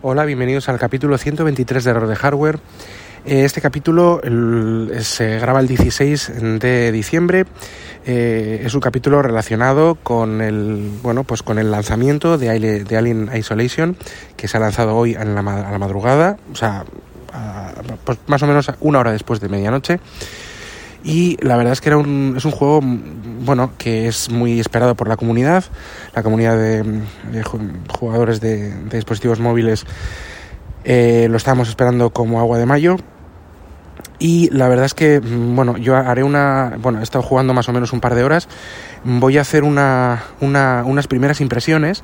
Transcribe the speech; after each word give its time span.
Hola, 0.00 0.24
bienvenidos 0.24 0.68
al 0.68 0.78
capítulo 0.78 1.18
123 1.18 1.82
de 1.82 1.90
Error 1.90 2.06
de 2.06 2.14
Hardware. 2.14 2.60
Eh, 3.26 3.42
este 3.44 3.60
capítulo 3.60 4.20
se 5.00 5.40
graba 5.40 5.58
el 5.58 5.66
16 5.66 6.60
de 6.60 6.92
diciembre. 6.92 7.46
Eh, 8.06 8.62
es 8.64 8.74
un 8.74 8.80
capítulo 8.80 9.22
relacionado 9.22 9.96
con 9.96 10.40
el 10.40 10.88
bueno 11.02 11.24
pues 11.24 11.42
con 11.42 11.58
el 11.58 11.72
lanzamiento 11.72 12.38
de, 12.38 12.48
Alien 12.48 13.28
Isolation 13.34 13.96
que 14.36 14.46
se 14.46 14.56
ha 14.56 14.60
lanzado 14.60 14.94
hoy 14.94 15.16
a 15.16 15.24
la, 15.24 15.42
madrugada, 15.42 16.36
o 16.52 16.54
sea, 16.54 16.84
pues 18.04 18.18
más 18.28 18.40
o 18.44 18.46
menos 18.46 18.70
una 18.78 19.00
hora 19.00 19.10
después 19.10 19.40
de 19.40 19.48
medianoche. 19.48 19.98
Y 21.04 21.36
la 21.44 21.56
verdad 21.56 21.72
es 21.72 21.80
que 21.80 21.90
era 21.90 21.96
un, 21.96 22.34
es 22.36 22.44
un 22.44 22.50
juego 22.50 22.80
bueno 22.82 23.72
que 23.78 24.08
es 24.08 24.30
muy 24.30 24.60
esperado 24.60 24.94
por 24.94 25.08
la 25.08 25.16
comunidad, 25.16 25.64
la 26.14 26.22
comunidad 26.22 26.56
de, 26.56 27.02
jugadores 27.88 28.40
de, 28.40 28.74
dispositivos 28.90 29.40
móviles 29.40 29.86
eh, 30.84 31.28
lo 31.30 31.36
estábamos 31.36 31.68
esperando 31.68 32.10
como 32.10 32.40
agua 32.40 32.58
de 32.58 32.66
mayo 32.66 32.96
y 34.18 34.50
la 34.50 34.68
verdad 34.68 34.86
es 34.86 34.94
que, 34.94 35.20
mm, 35.20 35.54
bueno, 35.54 35.76
yo 35.76 35.96
haré 35.96 36.24
una. 36.24 36.76
Bueno, 36.80 37.00
he 37.00 37.02
estado 37.02 37.22
jugando 37.22 37.54
más 37.54 37.68
o 37.68 37.72
menos 37.72 37.92
un 37.92 38.00
par 38.00 38.14
de 38.14 38.24
horas. 38.24 38.48
Voy 39.04 39.38
a 39.38 39.42
hacer 39.42 39.62
una, 39.62 40.24
unas 40.40 41.06
primeras 41.06 41.40
impresiones 41.40 42.02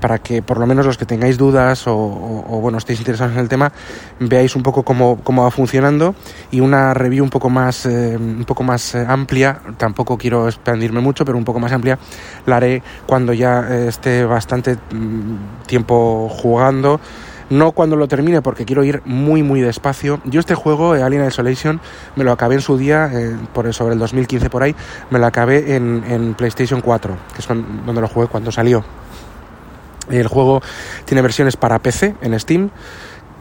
para 0.00 0.18
que 0.18 0.42
por 0.42 0.58
lo 0.58 0.66
menos 0.66 0.84
los 0.84 0.98
que 0.98 1.06
tengáis 1.06 1.38
dudas 1.38 1.84
o, 1.86 1.94
bueno, 2.60 2.78
estéis 2.78 2.98
interesados 2.98 3.34
en 3.34 3.38
el 3.38 3.48
tema, 3.48 3.72
veáis 4.18 4.56
un 4.56 4.64
poco 4.64 4.82
cómo, 4.82 5.20
cómo 5.22 5.44
va 5.44 5.52
funcionando 5.52 6.16
y 6.50 6.58
una 6.58 6.94
review 6.94 7.22
un 7.22 7.30
poco 7.30 7.48
más, 7.48 7.86
eh, 7.86 8.16
un 8.18 8.44
poco 8.44 8.64
más 8.64 8.96
eh, 8.96 9.06
amplia. 9.08 9.60
Tampoco 9.76 10.18
quiero 10.18 10.48
expandirme 10.48 11.00
mucho, 11.00 11.24
pero 11.24 11.38
un 11.38 11.44
poco 11.44 11.60
más 11.60 11.70
amplia 11.70 11.96
la 12.44 12.56
haré 12.56 12.82
cuando 13.06 13.32
ya 13.32 13.64
eh, 13.70 13.86
esté 13.88 14.24
bastante 14.24 14.74
mm, 14.74 15.66
tiempo 15.66 16.28
jugando 16.28 17.00
no 17.52 17.72
cuando 17.72 17.96
lo 17.96 18.08
termine 18.08 18.40
porque 18.40 18.64
quiero 18.64 18.82
ir 18.82 19.02
muy 19.04 19.42
muy 19.42 19.60
despacio. 19.60 20.20
Yo 20.24 20.40
este 20.40 20.54
juego, 20.54 20.96
eh, 20.96 21.02
Alien 21.02 21.26
Isolation, 21.26 21.80
me 22.16 22.24
lo 22.24 22.32
acabé 22.32 22.54
en 22.56 22.60
su 22.62 22.78
día, 22.78 23.10
eh, 23.12 23.36
por 23.52 23.72
sobre 23.74 23.92
el 23.92 23.98
2015 23.98 24.48
por 24.48 24.62
ahí, 24.62 24.74
me 25.10 25.18
lo 25.18 25.26
acabé 25.26 25.76
en, 25.76 26.34
PlayStation 26.34 26.80
4, 26.80 27.16
que 27.34 27.40
es 27.40 27.48
donde 27.48 28.00
lo 28.00 28.08
jugué 28.08 28.26
cuando 28.26 28.50
salió. 28.50 28.82
El 30.10 30.26
juego 30.28 30.62
tiene 31.04 31.20
versiones 31.20 31.56
para 31.56 31.78
PC 31.78 32.14
en 32.22 32.38
Steam, 32.40 32.70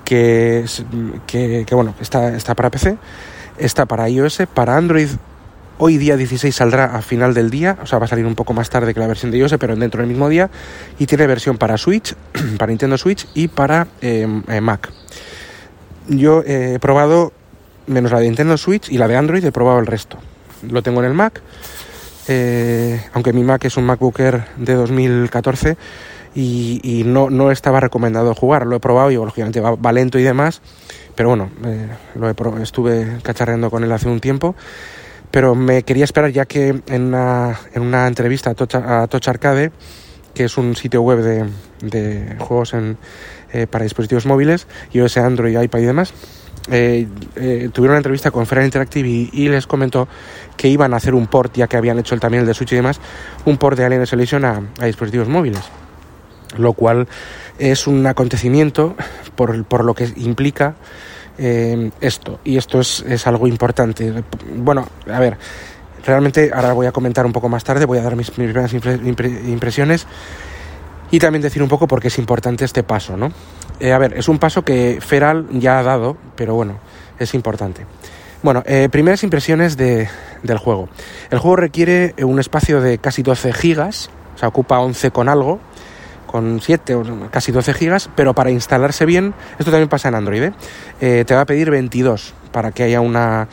que, 0.03 0.65
que, 1.25 1.63
que 1.65 1.75
bueno, 1.75 1.95
está, 1.99 2.35
está 2.35 2.53
para 2.53 2.69
PC, 2.69 2.97
está 3.57 3.85
para 3.85 4.09
iOS, 4.09 4.43
para 4.53 4.75
Android 4.75 5.09
Hoy 5.83 5.97
día 5.97 6.15
16 6.15 6.55
saldrá 6.55 6.95
a 6.95 7.01
final 7.01 7.33
del 7.33 7.49
día, 7.49 7.75
o 7.81 7.87
sea, 7.87 7.97
va 7.97 8.05
a 8.05 8.07
salir 8.07 8.27
un 8.27 8.35
poco 8.35 8.53
más 8.53 8.69
tarde 8.69 8.93
que 8.93 8.99
la 8.99 9.07
versión 9.07 9.31
de 9.31 9.39
iOS, 9.39 9.55
pero 9.59 9.75
dentro 9.75 10.01
del 10.01 10.07
mismo 10.07 10.29
día. 10.29 10.51
Y 10.99 11.07
tiene 11.07 11.25
versión 11.25 11.57
para 11.57 11.75
Switch, 11.75 12.13
para 12.59 12.69
Nintendo 12.69 12.99
Switch 12.99 13.27
y 13.33 13.47
para 13.47 13.87
em, 13.99 14.43
eh, 14.47 14.61
Mac. 14.61 14.91
Yo 16.07 16.43
he 16.45 16.77
probado, 16.77 17.33
menos 17.87 18.11
la 18.11 18.19
de 18.19 18.27
Nintendo 18.27 18.57
Switch 18.57 18.91
y 18.91 18.99
la 18.99 19.07
de 19.07 19.15
Android, 19.15 19.43
he 19.43 19.51
probado 19.51 19.79
el 19.79 19.87
resto. 19.87 20.19
Lo 20.69 20.83
tengo 20.83 20.99
en 20.99 21.07
el 21.07 21.15
Mac, 21.15 21.41
eh, 22.27 23.03
aunque 23.13 23.33
mi 23.33 23.43
Mac 23.43 23.65
es 23.65 23.75
un 23.75 23.85
MacBook 23.85 24.19
Air 24.19 24.45
de 24.57 24.75
2014 24.75 25.77
y, 26.35 27.01
no, 27.07 27.31
no, 27.31 27.49
estaba 27.49 27.79
recomendado 27.79 28.35
jugar. 28.35 28.67
Lo 28.67 28.75
he 28.75 28.79
probado 28.79 29.09
y 29.09 29.15
lógicamente 29.15 29.59
va, 29.59 29.91
lento 29.91 30.19
y 30.19 30.23
demás, 30.23 30.61
pero 31.15 31.29
bueno, 31.29 31.49
eh, 31.65 31.87
lo 32.13 32.29
estuve 32.61 33.17
cacharreando 33.23 33.71
con 33.71 33.83
él 33.83 33.91
hace 33.91 34.09
un 34.09 34.19
tiempo 34.19 34.53
pero 35.31 35.55
me 35.55 35.83
quería 35.83 36.03
esperar 36.03 36.31
ya 36.31 36.45
que 36.45 36.81
en 36.85 37.01
una, 37.01 37.59
en 37.73 37.81
una 37.81 38.07
entrevista 38.07 38.51
a 38.51 38.55
Touch, 39.07 39.27
Arcade, 39.27 39.71
que 40.33 40.43
es 40.45 40.57
un 40.57 40.75
sitio 40.75 41.01
web 41.01 41.19
de, 41.19 41.45
de 41.81 42.35
juegos 42.37 42.73
en, 42.73 42.97
eh, 43.53 43.67
para 43.67 43.83
dispositivos 43.83 44.25
móviles, 44.25 44.67
iOS, 44.93 45.17
Android, 45.17 45.59
iPad 45.59 45.79
y 45.79 45.85
demás, 45.85 46.13
eh, 46.69 47.07
eh, 47.35 47.69
tuvieron 47.73 47.93
una 47.93 47.97
entrevista 47.97 48.29
con 48.29 48.45
Feral 48.45 48.65
Interactive 48.65 49.07
y, 49.09 49.49
les 49.49 49.65
comentó 49.65 50.07
que 50.57 50.67
iban 50.67 50.93
a 50.93 50.97
hacer 50.97 51.15
un 51.15 51.27
port, 51.27 51.55
ya 51.55 51.67
que 51.67 51.77
habían 51.77 51.97
hecho 51.97 52.17
también 52.19 52.41
el 52.41 52.47
de 52.47 52.53
Switch 52.53 52.73
y 52.73 52.75
demás, 52.75 52.99
un 53.45 53.57
port 53.57 53.77
de 53.77 53.85
Alien 53.85 54.03
Isolation 54.03 54.45
a, 54.45 54.61
a 54.79 54.85
dispositivos 54.85 55.27
móviles. 55.27 55.63
Lo 56.57 56.73
cual 56.73 57.07
es 57.57 57.87
un 57.87 58.05
acontecimiento 58.05 58.95
por, 59.35 59.63
por 59.65 59.85
lo 59.85 59.93
que 59.93 60.11
implica 60.17 60.75
eh, 61.43 61.89
esto. 61.99 62.39
Y 62.43 62.57
esto 62.57 62.79
es, 62.79 63.03
es, 63.07 63.25
algo 63.25 63.47
importante. 63.47 64.13
Bueno, 64.55 64.87
a 65.11 65.19
ver, 65.19 65.37
realmente 66.05 66.51
ahora 66.53 66.73
voy 66.73 66.85
a 66.85 66.91
comentar 66.91 67.25
un 67.25 67.33
poco 67.33 67.49
más 67.49 67.63
tarde, 67.63 67.85
voy 67.85 67.97
a 67.97 68.03
dar 68.03 68.15
mis, 68.15 68.29
primeras 68.29 68.71
impresiones 68.73 70.05
y 71.09 71.17
también 71.17 71.41
decir 71.41 71.63
un 71.63 71.69
poco 71.69 71.87
por 71.87 71.99
qué 71.99 72.09
es 72.09 72.19
importante 72.19 72.63
este 72.63 72.83
paso, 72.83 73.17
¿no? 73.17 73.31
Eh, 73.79 73.91
a 73.91 73.97
ver, 73.97 74.15
es 74.15 74.29
un 74.29 74.37
paso 74.37 74.63
que 74.63 74.99
Feral 75.01 75.47
ya 75.53 75.79
ha 75.79 75.83
dado, 75.83 76.15
pero 76.35 76.53
bueno, 76.53 76.77
es 77.17 77.33
importante. 77.33 77.87
Bueno, 78.43 78.61
eh, 78.67 78.87
primeras 78.91 79.23
impresiones 79.23 79.77
de, 79.77 80.09
del 80.43 80.59
juego. 80.59 80.89
El 81.31 81.39
juego 81.39 81.55
requiere 81.55 82.13
un 82.23 82.39
espacio 82.39 82.81
de 82.81 82.99
casi 82.99 83.23
12 83.23 83.51
gigas, 83.53 84.11
o 84.35 84.37
sea, 84.37 84.47
ocupa 84.49 84.79
11 84.79 85.09
con 85.09 85.27
algo, 85.27 85.59
con 86.31 86.59
7 86.61 86.95
o 86.95 87.03
casi 87.29 87.51
12 87.51 87.73
gigas, 87.73 88.09
pero 88.15 88.33
para 88.33 88.51
instalarse 88.51 89.05
bien, 89.05 89.33
esto 89.59 89.71
también 89.71 89.89
pasa 89.89 90.07
en 90.07 90.15
Android, 90.15 90.43
¿eh? 90.43 90.53
Eh, 91.01 91.23
te 91.27 91.35
va 91.35 91.41
a 91.41 91.45
pedir 91.45 91.69
22 91.69 92.33
para 92.51 92.71
que 92.71 92.83
haya 92.83 93.01
una 93.01 93.47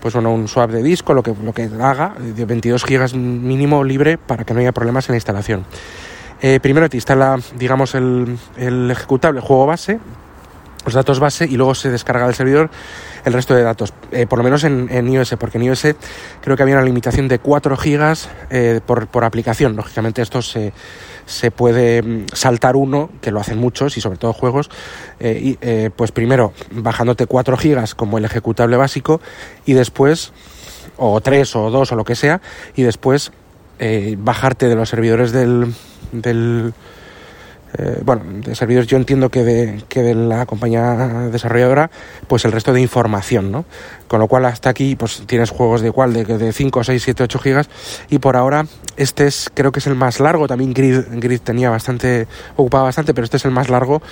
pues 0.00 0.14
bueno, 0.14 0.34
un 0.34 0.48
swap 0.48 0.72
de 0.72 0.82
disco, 0.82 1.14
lo 1.14 1.22
que, 1.22 1.32
lo 1.44 1.52
que 1.52 1.70
haga, 1.80 2.14
de 2.18 2.44
22 2.44 2.84
gigas 2.84 3.14
mínimo 3.14 3.84
libre 3.84 4.18
para 4.18 4.42
que 4.42 4.52
no 4.52 4.58
haya 4.58 4.72
problemas 4.72 5.08
en 5.08 5.12
la 5.12 5.16
instalación. 5.18 5.64
Eh, 6.40 6.58
primero 6.60 6.88
te 6.88 6.96
instala, 6.96 7.38
digamos, 7.56 7.94
el, 7.94 8.36
el 8.56 8.90
ejecutable 8.90 9.40
juego 9.40 9.66
base, 9.66 10.00
los 10.84 10.94
datos 10.94 11.20
base 11.20 11.46
y 11.46 11.56
luego 11.56 11.74
se 11.74 11.90
descarga 11.90 12.26
del 12.26 12.34
servidor 12.34 12.70
el 13.24 13.32
resto 13.32 13.54
de 13.54 13.62
datos, 13.62 13.94
por 14.28 14.38
lo 14.38 14.42
menos 14.42 14.64
en, 14.64 14.88
en, 14.90 15.08
iOS, 15.08 15.36
porque 15.38 15.56
en 15.58 15.64
iOS 15.64 15.86
creo 16.40 16.56
que 16.56 16.62
había 16.64 16.74
una 16.74 16.84
limitación 16.84 17.28
de 17.28 17.38
4 17.38 17.76
gigas 17.76 18.28
por, 18.84 19.06
por, 19.06 19.22
aplicación. 19.22 19.76
Lógicamente 19.76 20.22
esto 20.22 20.42
se, 20.42 20.72
se 21.26 21.50
puede 21.50 22.02
mm, 22.02 22.26
saltar 22.32 22.76
uno, 22.76 23.10
que 23.20 23.30
lo 23.30 23.40
hacen 23.40 23.58
muchos 23.58 23.96
y 23.96 24.00
sobre 24.00 24.18
todo 24.18 24.32
juegos, 24.32 24.70
eh, 25.20 25.40
y, 25.42 25.58
eh, 25.60 25.90
pues 25.94 26.12
primero 26.12 26.52
bajándote 26.70 27.26
4 27.26 27.56
gigas 27.56 27.94
como 27.94 28.18
el 28.18 28.24
ejecutable 28.24 28.76
básico 28.76 29.20
y 29.64 29.74
después, 29.74 30.32
o 30.96 31.20
3 31.20 31.56
o 31.56 31.70
2 31.70 31.92
o 31.92 31.96
lo 31.96 32.04
que 32.04 32.14
sea, 32.14 32.40
y 32.74 32.82
después 32.82 33.32
eh, 33.78 34.16
bajarte 34.18 34.68
de 34.68 34.74
los 34.74 34.88
servidores 34.88 35.32
del, 35.32 35.74
del 36.12 36.74
eh, 37.78 38.00
bueno, 38.04 38.22
de 38.26 38.54
servidores 38.54 38.86
yo 38.86 38.96
entiendo 38.96 39.30
que 39.30 39.44
de, 39.44 39.82
que 39.88 40.02
de 40.02 40.14
la 40.14 40.46
compañía 40.46 41.28
desarrolladora, 41.30 41.90
pues 42.28 42.44
el 42.44 42.52
resto 42.52 42.72
de 42.72 42.80
información, 42.80 43.50
¿no? 43.50 43.64
Con 44.08 44.20
lo 44.20 44.28
cual 44.28 44.44
hasta 44.44 44.68
aquí 44.70 44.94
pues 44.94 45.22
tienes 45.26 45.50
juegos 45.50 45.80
de 45.80 45.88
igual, 45.88 46.12
de, 46.12 46.24
de 46.24 46.52
5, 46.52 46.84
6, 46.84 47.02
7, 47.02 47.22
8 47.22 47.38
gigas 47.38 47.70
y 48.10 48.18
por 48.18 48.36
ahora 48.36 48.66
este 48.96 49.26
es, 49.26 49.50
creo 49.54 49.72
que 49.72 49.78
es 49.78 49.86
el 49.86 49.94
más 49.94 50.20
largo, 50.20 50.46
también 50.46 50.74
Grid, 50.74 51.00
Grid 51.12 51.40
tenía 51.40 51.70
bastante, 51.70 52.26
ocupaba 52.56 52.84
bastante, 52.84 53.14
pero 53.14 53.24
este 53.24 53.38
es 53.38 53.44
el 53.44 53.50
más 53.50 53.70
largo, 53.70 54.02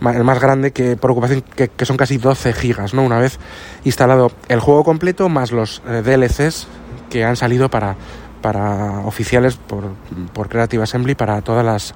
el 0.00 0.24
más 0.24 0.40
grande 0.40 0.70
que 0.72 0.96
por 0.96 1.10
ocupación, 1.10 1.42
que, 1.42 1.68
que 1.68 1.84
son 1.84 1.96
casi 1.96 2.16
12 2.16 2.52
gigas, 2.54 2.94
¿no? 2.94 3.02
Una 3.02 3.18
vez 3.18 3.38
instalado 3.84 4.32
el 4.48 4.60
juego 4.60 4.82
completo 4.84 5.28
más 5.28 5.52
los 5.52 5.82
eh, 5.86 6.02
DLCs 6.02 6.66
que 7.10 7.24
han 7.24 7.36
salido 7.36 7.68
para, 7.68 7.96
para 8.40 9.00
oficiales 9.00 9.56
por, 9.56 9.94
por 10.32 10.48
Creative 10.48 10.82
Assembly 10.82 11.14
para 11.14 11.42
todas 11.42 11.64
las 11.64 11.94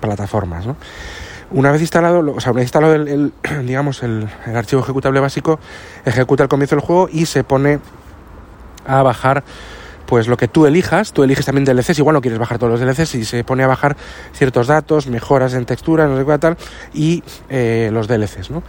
plataformas. 0.00 0.66
Una 1.50 1.70
vez 1.70 1.80
instalado, 1.82 2.34
o 2.34 2.40
sea, 2.40 2.52
una 2.52 2.62
instalado 2.62 2.94
el, 2.94 3.32
digamos, 3.64 4.02
el, 4.02 4.28
archivo 4.54 4.82
ejecutable 4.82 5.20
básico, 5.20 5.60
ejecuta 6.04 6.42
el 6.42 6.48
comienzo 6.48 6.76
del 6.76 6.84
juego 6.84 7.08
y 7.10 7.26
se 7.26 7.44
pone 7.44 7.78
a 8.86 9.02
bajar 9.02 9.44
pues 10.06 10.28
lo 10.28 10.36
que 10.36 10.48
tú 10.48 10.66
elijas, 10.66 11.12
tú 11.12 11.22
eliges 11.22 11.46
también 11.46 11.64
DLCs, 11.64 11.98
igual 11.98 12.14
no 12.14 12.20
quieres 12.20 12.38
bajar 12.38 12.58
todos 12.58 12.72
los 12.72 12.80
DLCs 12.80 13.14
y 13.14 13.24
se 13.24 13.42
pone 13.44 13.62
a 13.62 13.66
bajar 13.66 13.96
ciertos 14.32 14.66
datos, 14.66 15.06
mejoras 15.06 15.54
en 15.54 15.64
textura, 15.64 16.06
no 16.06 16.18
sé 16.18 16.26
qué 16.26 16.38
tal, 16.38 16.56
y 16.92 17.22
eh, 17.48 17.88
los 17.92 18.06
DLCs, 18.06 18.50
¿no? 18.50 18.62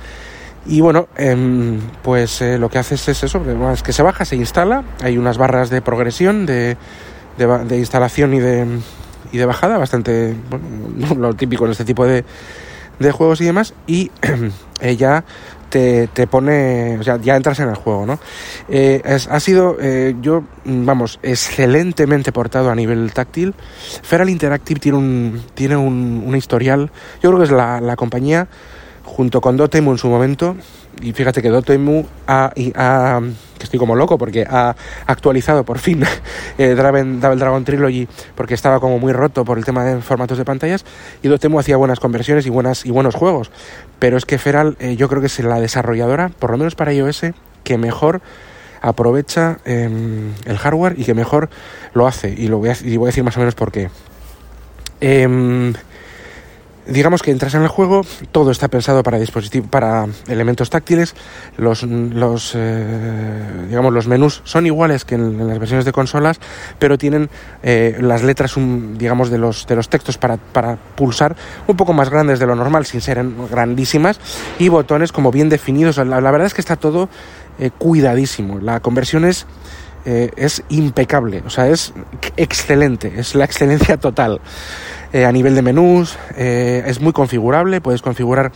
Y 0.65 0.81
bueno, 0.81 1.07
em, 1.17 1.79
pues 2.03 2.41
eh, 2.41 2.57
lo 2.57 2.69
que 2.69 2.77
haces 2.77 3.07
es 3.09 3.23
eso, 3.23 3.43
es 3.73 3.83
que 3.83 3.93
se 3.93 4.01
baja, 4.01 4.25
se 4.25 4.35
instala, 4.35 4.83
hay 5.03 5.17
unas 5.17 5.37
barras 5.37 5.69
de 5.69 5.81
progresión, 5.81 6.45
de, 6.45 6.77
de 7.37 7.77
instalación 7.77 8.33
y 8.33 8.39
de, 8.39 8.79
de 9.37 9.45
bajada, 9.45 9.77
bastante 9.77 10.35
bueno, 10.49 11.15
lo 11.17 11.33
típico 11.33 11.65
en 11.65 11.71
este 11.71 11.85
tipo 11.85 12.05
de, 12.05 12.23
de 12.99 13.11
juegos 13.11 13.41
y 13.41 13.45
demás 13.45 13.73
y 13.87 14.11
ya 14.97 15.23
te, 15.69 16.07
te, 16.07 16.27
pone, 16.27 16.97
o 16.99 17.03
sea, 17.03 17.17
ya 17.17 17.35
entras 17.35 17.59
en 17.59 17.67
el 17.67 17.75
juego, 17.75 18.05
¿no? 18.05 18.19
Eh, 18.69 19.01
ha 19.03 19.39
sido, 19.41 19.75
eh, 19.81 20.15
yo, 20.21 20.43
vamos, 20.63 21.19
excelentemente 21.21 22.31
portado 22.31 22.69
a 22.69 22.75
nivel 22.75 23.11
táctil. 23.11 23.53
Feral 24.01 24.29
Interactive 24.29 24.79
tiene 24.79 24.97
un, 24.97 25.41
tiene 25.53 25.75
un, 25.75 26.23
un 26.25 26.35
historial, 26.35 26.91
yo 27.21 27.29
creo 27.29 27.39
que 27.39 27.45
es 27.45 27.51
la, 27.51 27.81
la 27.81 27.97
compañía, 27.97 28.47
junto 29.03 29.41
con 29.41 29.57
Dotemu 29.57 29.91
en 29.91 29.97
su 29.97 30.07
momento, 30.07 30.55
y 31.01 31.13
fíjate 31.13 31.41
que 31.41 31.49
Dotemu 31.49 32.05
ha, 32.27 32.51
que 32.55 33.63
estoy 33.63 33.79
como 33.79 33.95
loco 33.95 34.17
porque 34.17 34.45
ha 34.49 34.75
actualizado 35.05 35.63
por 35.63 35.79
fin 35.79 36.03
eh, 36.57 36.75
Double 36.75 37.35
Dragon 37.35 37.63
Trilogy 37.63 38.07
porque 38.35 38.53
estaba 38.53 38.79
como 38.79 38.99
muy 38.99 39.13
roto 39.13 39.45
por 39.45 39.57
el 39.57 39.65
tema 39.65 39.83
de 39.83 40.01
formatos 40.01 40.37
de 40.37 40.45
pantallas 40.45 40.85
y 41.21 41.27
Dotemu 41.27 41.59
hacía 41.59 41.77
buenas 41.77 41.99
conversiones 41.99 42.45
y 42.45 42.49
buenas 42.49 42.85
y 42.85 42.91
buenos 42.91 43.15
juegos. 43.15 43.51
Pero 43.99 44.17
es 44.17 44.25
que 44.25 44.37
Feral 44.37 44.75
eh, 44.79 44.95
yo 44.95 45.07
creo 45.09 45.21
que 45.21 45.27
es 45.27 45.39
la 45.39 45.59
desarrolladora 45.59 46.29
por 46.29 46.51
lo 46.51 46.57
menos 46.57 46.75
para 46.75 46.93
iOS 46.93 47.25
que 47.63 47.77
mejor 47.77 48.21
aprovecha 48.81 49.59
eh, 49.65 49.89
el 50.45 50.57
hardware 50.57 50.95
y 50.97 51.05
que 51.05 51.13
mejor 51.13 51.49
lo 51.93 52.07
hace. 52.07 52.29
Y 52.29 52.47
lo 52.47 52.59
voy 52.59 52.69
a, 52.69 52.75
y 52.83 52.97
voy 52.97 53.07
a 53.07 53.09
decir 53.09 53.23
más 53.23 53.35
o 53.37 53.39
menos 53.39 53.55
por 53.55 53.71
qué. 53.71 53.89
Eh, 55.01 55.73
digamos 56.87 57.21
que 57.21 57.31
entras 57.31 57.53
en 57.55 57.63
el 57.63 57.67
juego, 57.67 58.01
todo 58.31 58.51
está 58.51 58.67
pensado 58.67 59.03
para 59.03 59.17
dispositivos, 59.17 59.69
para 59.69 60.07
elementos 60.27 60.69
táctiles, 60.69 61.15
los, 61.57 61.83
los 61.83 62.53
eh, 62.55 63.43
digamos 63.67 63.93
los 63.93 64.07
menús 64.07 64.41
son 64.43 64.65
iguales 64.65 65.05
que 65.05 65.15
en, 65.15 65.47
las 65.47 65.59
versiones 65.59 65.85
de 65.85 65.91
consolas, 65.91 66.39
pero 66.79 66.97
tienen 66.97 67.29
eh, 67.63 67.97
las 67.99 68.23
letras, 68.23 68.55
digamos 68.55 69.29
de 69.29 69.37
los 69.37 69.67
de 69.67 69.75
los 69.75 69.89
textos 69.89 70.17
para, 70.17 70.37
para 70.37 70.77
pulsar 70.77 71.35
un 71.67 71.75
poco 71.75 71.93
más 71.93 72.09
grandes 72.09 72.39
de 72.39 72.45
lo 72.45 72.55
normal, 72.55 72.85
sin 72.85 73.01
ser 73.01 73.23
grandísimas, 73.49 74.19
y 74.59 74.69
botones 74.69 75.11
como 75.11 75.31
bien 75.31 75.49
definidos. 75.49 75.97
La, 75.97 76.19
verdad 76.19 76.47
es 76.47 76.53
que 76.53 76.61
está 76.61 76.75
todo 76.75 77.09
eh, 77.59 77.71
cuidadísimo. 77.77 78.59
La 78.59 78.79
conversión 78.79 79.25
es 79.25 79.45
es 80.07 80.61
impecable, 80.69 81.41
o 81.47 81.49
sea, 81.49 81.67
es 81.67 81.91
excelente, 82.37 83.11
es 83.17 83.33
la 83.33 83.43
excelencia 83.43 83.97
total. 83.97 84.39
Eh, 85.15 85.23
a 85.23 85.31
nivel 85.31 85.55
de 85.55 85.61
menús, 85.61 86.17
eh, 86.35 86.83
es 86.87 86.99
muy 86.99 87.13
configurable, 87.13 87.79
puedes 87.79 88.01
configurar... 88.01 88.51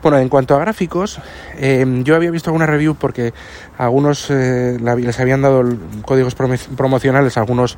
Bueno, 0.00 0.16
en 0.18 0.28
cuanto 0.28 0.54
a 0.54 0.60
gráficos, 0.60 1.18
eh, 1.56 1.84
yo 2.04 2.14
había 2.14 2.30
visto 2.30 2.50
alguna 2.50 2.66
review 2.66 2.94
porque 2.94 3.34
algunos 3.78 4.30
la, 4.30 4.94
les 4.94 5.18
habían 5.18 5.42
dado 5.42 5.64
códigos 6.04 6.36
promocionales 6.36 7.36
algunos 7.36 7.76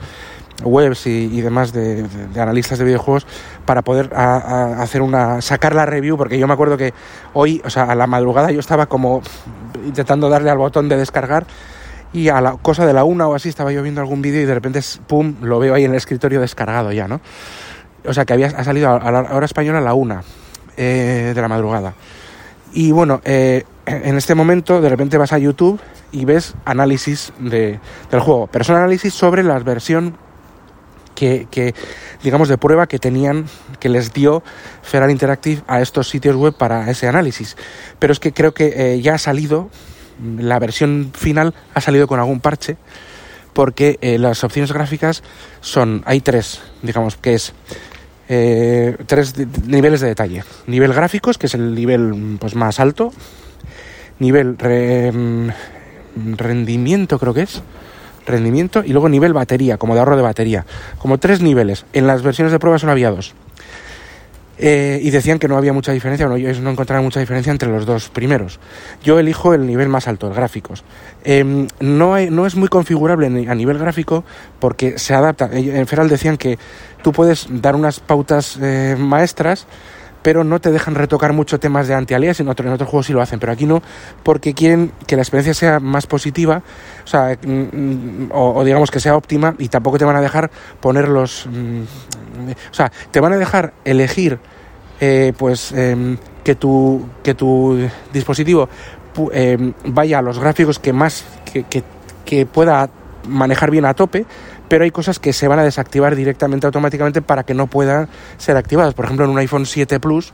webs 0.65 1.07
y, 1.07 1.41
demás 1.41 1.73
de, 1.73 2.05
analistas 2.37 2.79
de 2.79 2.85
videojuegos 2.85 3.27
para 3.65 3.81
poder 3.81 4.11
a 4.15 4.83
hacer 4.83 5.01
una 5.01 5.41
sacar 5.41 5.75
la 5.75 5.87
review 5.87 6.19
porque 6.19 6.39
yo 6.39 6.49
me 6.49 6.55
acuerdo 6.55 6.77
que 6.77 6.93
hoy 7.33 7.63
o 7.65 7.71
sea 7.71 7.85
a 7.85 7.95
la 7.95 8.09
madrugada 8.09 8.51
yo 8.51 8.59
estaba 8.59 8.87
como 8.87 9.23
intentando 9.87 10.29
darle 10.29 10.51
al 10.51 10.59
botón 10.59 10.89
de 10.89 10.97
descargar 10.97 11.47
y 12.13 12.29
a 12.29 12.41
la 12.41 12.57
cosa 12.57 12.87
de 12.87 12.93
la 12.93 13.05
una 13.05 13.29
o 13.29 13.35
así 13.35 13.49
estaba 13.49 13.71
yo 13.73 13.83
viendo 13.83 14.01
algún 14.01 14.21
vídeo 14.21 14.41
y 14.43 14.47
de 14.47 14.55
repente 14.55 14.81
pum 15.07 15.37
lo 15.43 15.61
veo 15.61 15.75
ahí 15.75 15.85
en 15.85 15.93
el 15.93 15.97
escritorio 15.97 16.41
descargado 16.41 16.91
ya 16.91 17.07
no 17.07 17.21
o 18.07 18.15
sea 18.15 18.25
que 18.25 18.33
había 18.33 18.49
ha 18.49 18.65
salido 18.65 18.91
a 18.91 19.11
la 19.11 19.21
hora 19.33 19.47
española 19.47 19.79
a 19.79 19.83
la 19.83 19.95
una 19.95 20.23
eh, 20.77 21.33
de 21.35 21.41
la 21.41 21.49
madrugada. 21.49 21.95
Y 22.75 22.93
bueno 22.93 23.23
eh, 23.25 23.65
en 23.87 24.17
este 24.17 24.35
momento 24.35 24.83
de 24.83 24.91
repente 24.91 25.17
vas 25.17 25.33
a 25.33 25.39
YouTube 25.39 25.81
y 26.13 26.27
ves 26.27 26.55
análisis 26.67 27.33
de, 27.39 27.81
del 28.11 28.21
juego. 28.21 28.47
Pero 28.49 28.65
son 28.65 28.77
análisis 28.77 29.15
sobre 29.15 29.43
la 29.43 29.59
versión 29.61 30.19
que, 31.15 31.49
que, 31.51 31.75
digamos 32.23 32.51
de 32.51 32.59
prueba 32.59 32.87
que 32.87 32.99
tenían 32.99 33.47
que 33.81 33.89
les 33.89 34.13
dio 34.13 34.43
Feral 34.83 35.11
Interactive 35.11 35.63
a 35.67 35.81
estos 35.81 36.11
sitios 36.11 36.37
web 36.37 36.55
para 36.55 36.91
ese 36.91 37.09
análisis. 37.09 37.57
Pero 37.99 38.13
es 38.13 38.21
que 38.21 38.35
creo 38.35 38.53
que 38.53 38.75
eh, 38.77 39.01
ya 39.01 39.15
ha 39.15 39.19
salido 39.19 39.71
la 40.39 40.59
versión 40.59 41.13
final 41.15 41.55
ha 41.73 41.81
salido 41.81 42.07
con 42.07 42.21
algún 42.21 42.41
parche 42.41 42.77
porque 43.53 43.99
las 44.19 44.45
opciones 44.45 44.73
gráficas 44.73 45.23
son 45.61 46.03
hay 46.07 46.21
tres 46.21 46.63
digamos 46.83 47.17
que 47.17 47.35
es 47.35 47.53
eh, 48.29 48.97
tres 49.07 49.35
niveles 49.67 50.01
de 50.01 50.09
detalle. 50.09 50.45
Nivel 50.67 50.93
gráficos, 50.93 51.39
que 51.39 51.47
es 51.47 51.55
el 51.55 51.75
nivel 51.75 52.37
pues, 52.39 52.55
más 52.55 52.81
alto. 52.81 53.13
Nivel 54.19 54.59
re, 54.59 55.13
rendimiento, 56.15 57.19
creo 57.19 57.35
que 57.35 57.43
es. 57.43 57.63
Rendimiento. 58.27 58.83
Y 58.85 58.93
luego 58.93 59.09
nivel 59.09 59.33
batería, 59.33 59.79
como 59.79 59.95
de 59.95 60.01
ahorro 60.01 60.17
de 60.17 60.23
batería. 60.23 60.67
Como 60.99 61.19
tres 61.19 61.41
niveles. 61.41 61.87
En 61.93 62.07
las 62.07 62.23
versiones 62.23 62.53
de 62.53 62.59
prueba 62.59 62.79
solo 62.79 62.93
había 62.93 63.11
dos. 63.11 63.35
Eh, 64.59 65.01
y 65.03 65.11
decían 65.11 65.39
que 65.39 65.49
no 65.49 65.57
había 65.57 65.73
mucha 65.73 65.93
diferencia, 65.93 66.27
bueno, 66.27 66.43
ellos 66.43 66.61
no 66.61 66.71
encontraron 66.71 67.05
mucha 67.05 67.21
diferencia 67.21 67.51
entre 67.51 67.69
los 67.69 67.85
dos 67.85 68.09
primeros. 68.09 68.59
Yo 69.03 69.19
elijo 69.19 69.53
el 69.53 69.67
nivel 69.67 69.89
más 69.89 70.09
alto, 70.09 70.29
el 70.29 70.35
gráficos. 70.35 70.83
Eh, 71.25 71.45
no, 71.81 72.19
no 72.31 72.47
es 72.47 72.57
muy 72.57 72.69
configurable 72.69 73.27
a 73.27 73.55
nivel 73.55 73.79
gráfico 73.79 74.25
porque 74.59 74.99
se 74.99 75.15
adapta. 75.15 75.51
En 75.53 75.87
Feral 75.87 76.09
decían 76.09 76.37
que 76.37 76.59
tú 77.03 77.13
puedes 77.13 77.47
dar 77.51 77.75
unas 77.75 78.01
pautas 78.01 78.59
eh, 78.63 78.97
maestras, 78.99 79.67
pero 80.23 80.43
no 80.43 80.61
te 80.61 80.73
dejan 80.73 80.97
retocar 80.97 81.33
mucho 81.33 81.61
temas 81.61 81.87
de 81.87 81.95
anti-alias, 81.95 82.41
en, 82.41 82.49
otro, 82.49 82.67
en 82.67 82.73
otros 82.73 82.91
juegos 82.91 83.07
sí 83.07 83.13
lo 83.13 83.23
hacen, 83.23 83.39
pero 83.39 83.53
aquí 83.53 83.65
no, 83.65 83.81
porque 84.25 84.55
quieren 84.55 84.91
que 85.07 85.15
la 85.15 85.23
experiencia 85.23 85.55
sea 85.55 85.79
más 85.79 86.09
positiva, 86.09 86.63
o 87.05 87.07
sea, 87.07 87.39
mm, 87.41 88.33
o, 88.33 88.55
o 88.55 88.65
digamos 88.65 88.91
que 88.91 88.99
sea 88.99 89.17
óptima, 89.17 89.55
y 89.59 89.69
tampoco 89.69 89.99
te 89.99 90.05
van 90.05 90.17
a 90.17 90.21
dejar 90.21 90.51
poner 90.81 91.07
los... 91.07 91.49
Mm, 92.47 92.51
o 92.71 92.75
sea, 92.75 92.91
te 93.11 93.21
van 93.21 93.33
a 93.33 93.37
dejar 93.37 93.73
elegir, 93.85 94.39
eh, 95.01 95.33
pues, 95.37 95.73
eh, 95.73 96.17
que, 96.45 96.55
tu, 96.55 97.07
que 97.23 97.35
tu 97.35 97.79
dispositivo 98.13 98.69
eh, 99.33 99.73
vaya 99.87 100.19
a 100.19 100.23
los 100.23 100.39
gráficos 100.39 100.79
que 100.79 100.93
más, 100.93 101.25
que, 101.53 101.65
que, 102.25 102.47
pueda 102.47 102.91
manejar 103.29 103.71
bien 103.71 103.85
a 103.85 103.95
tope, 103.95 104.27
pero 104.69 104.85
hay 104.85 104.91
cosas 104.91 105.19
que 105.19 105.33
se 105.33 105.49
van 105.49 105.59
a 105.59 105.65
desactivar 105.65 106.15
directamente 106.17 106.67
automáticamente 106.67 107.23
para 107.23 107.45
que 107.45 107.55
no 107.55 107.67
puedan 107.67 108.09
ser 108.37 108.57
activadas. 108.57 108.95
Por 108.95 109.05
ejemplo, 109.05 109.25
en 109.25 109.33
un 109.33 109.39
iPhone 109.39 109.67
7 109.67 110.01
Plus 110.01 110.33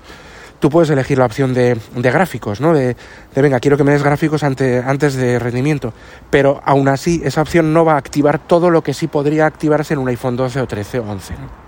tú 0.63 0.71
puedes 0.71 0.91
elegir 0.91 1.19
la 1.19 1.27
opción 1.27 1.53
de, 1.55 1.77
de 1.97 2.11
gráficos, 2.13 2.61
¿no? 2.61 2.73
De, 2.73 2.97
de, 3.35 3.43
venga, 3.43 3.59
quiero 3.59 3.77
que 3.77 3.83
me 3.83 3.91
des 3.91 4.05
gráficos 4.05 4.45
ante, 4.45 4.79
antes 4.79 5.15
de 5.15 5.41
rendimiento. 5.41 5.93
Pero 6.31 6.61
aún 6.65 6.87
así, 6.87 7.21
esa 7.25 7.43
opción 7.43 7.73
no 7.73 7.85
va 7.85 7.95
a 7.95 7.99
activar 7.99 8.39
todo 8.39 8.71
lo 8.71 8.83
que 8.83 8.95
sí 8.95 9.09
podría 9.09 9.47
activarse 9.47 9.95
en 9.95 9.99
un 9.99 10.09
iPhone 10.09 10.37
12 10.37 10.61
o 10.61 10.67
13 10.69 11.01
o 11.01 11.11
11. 11.11 11.35
¿no? 11.35 11.62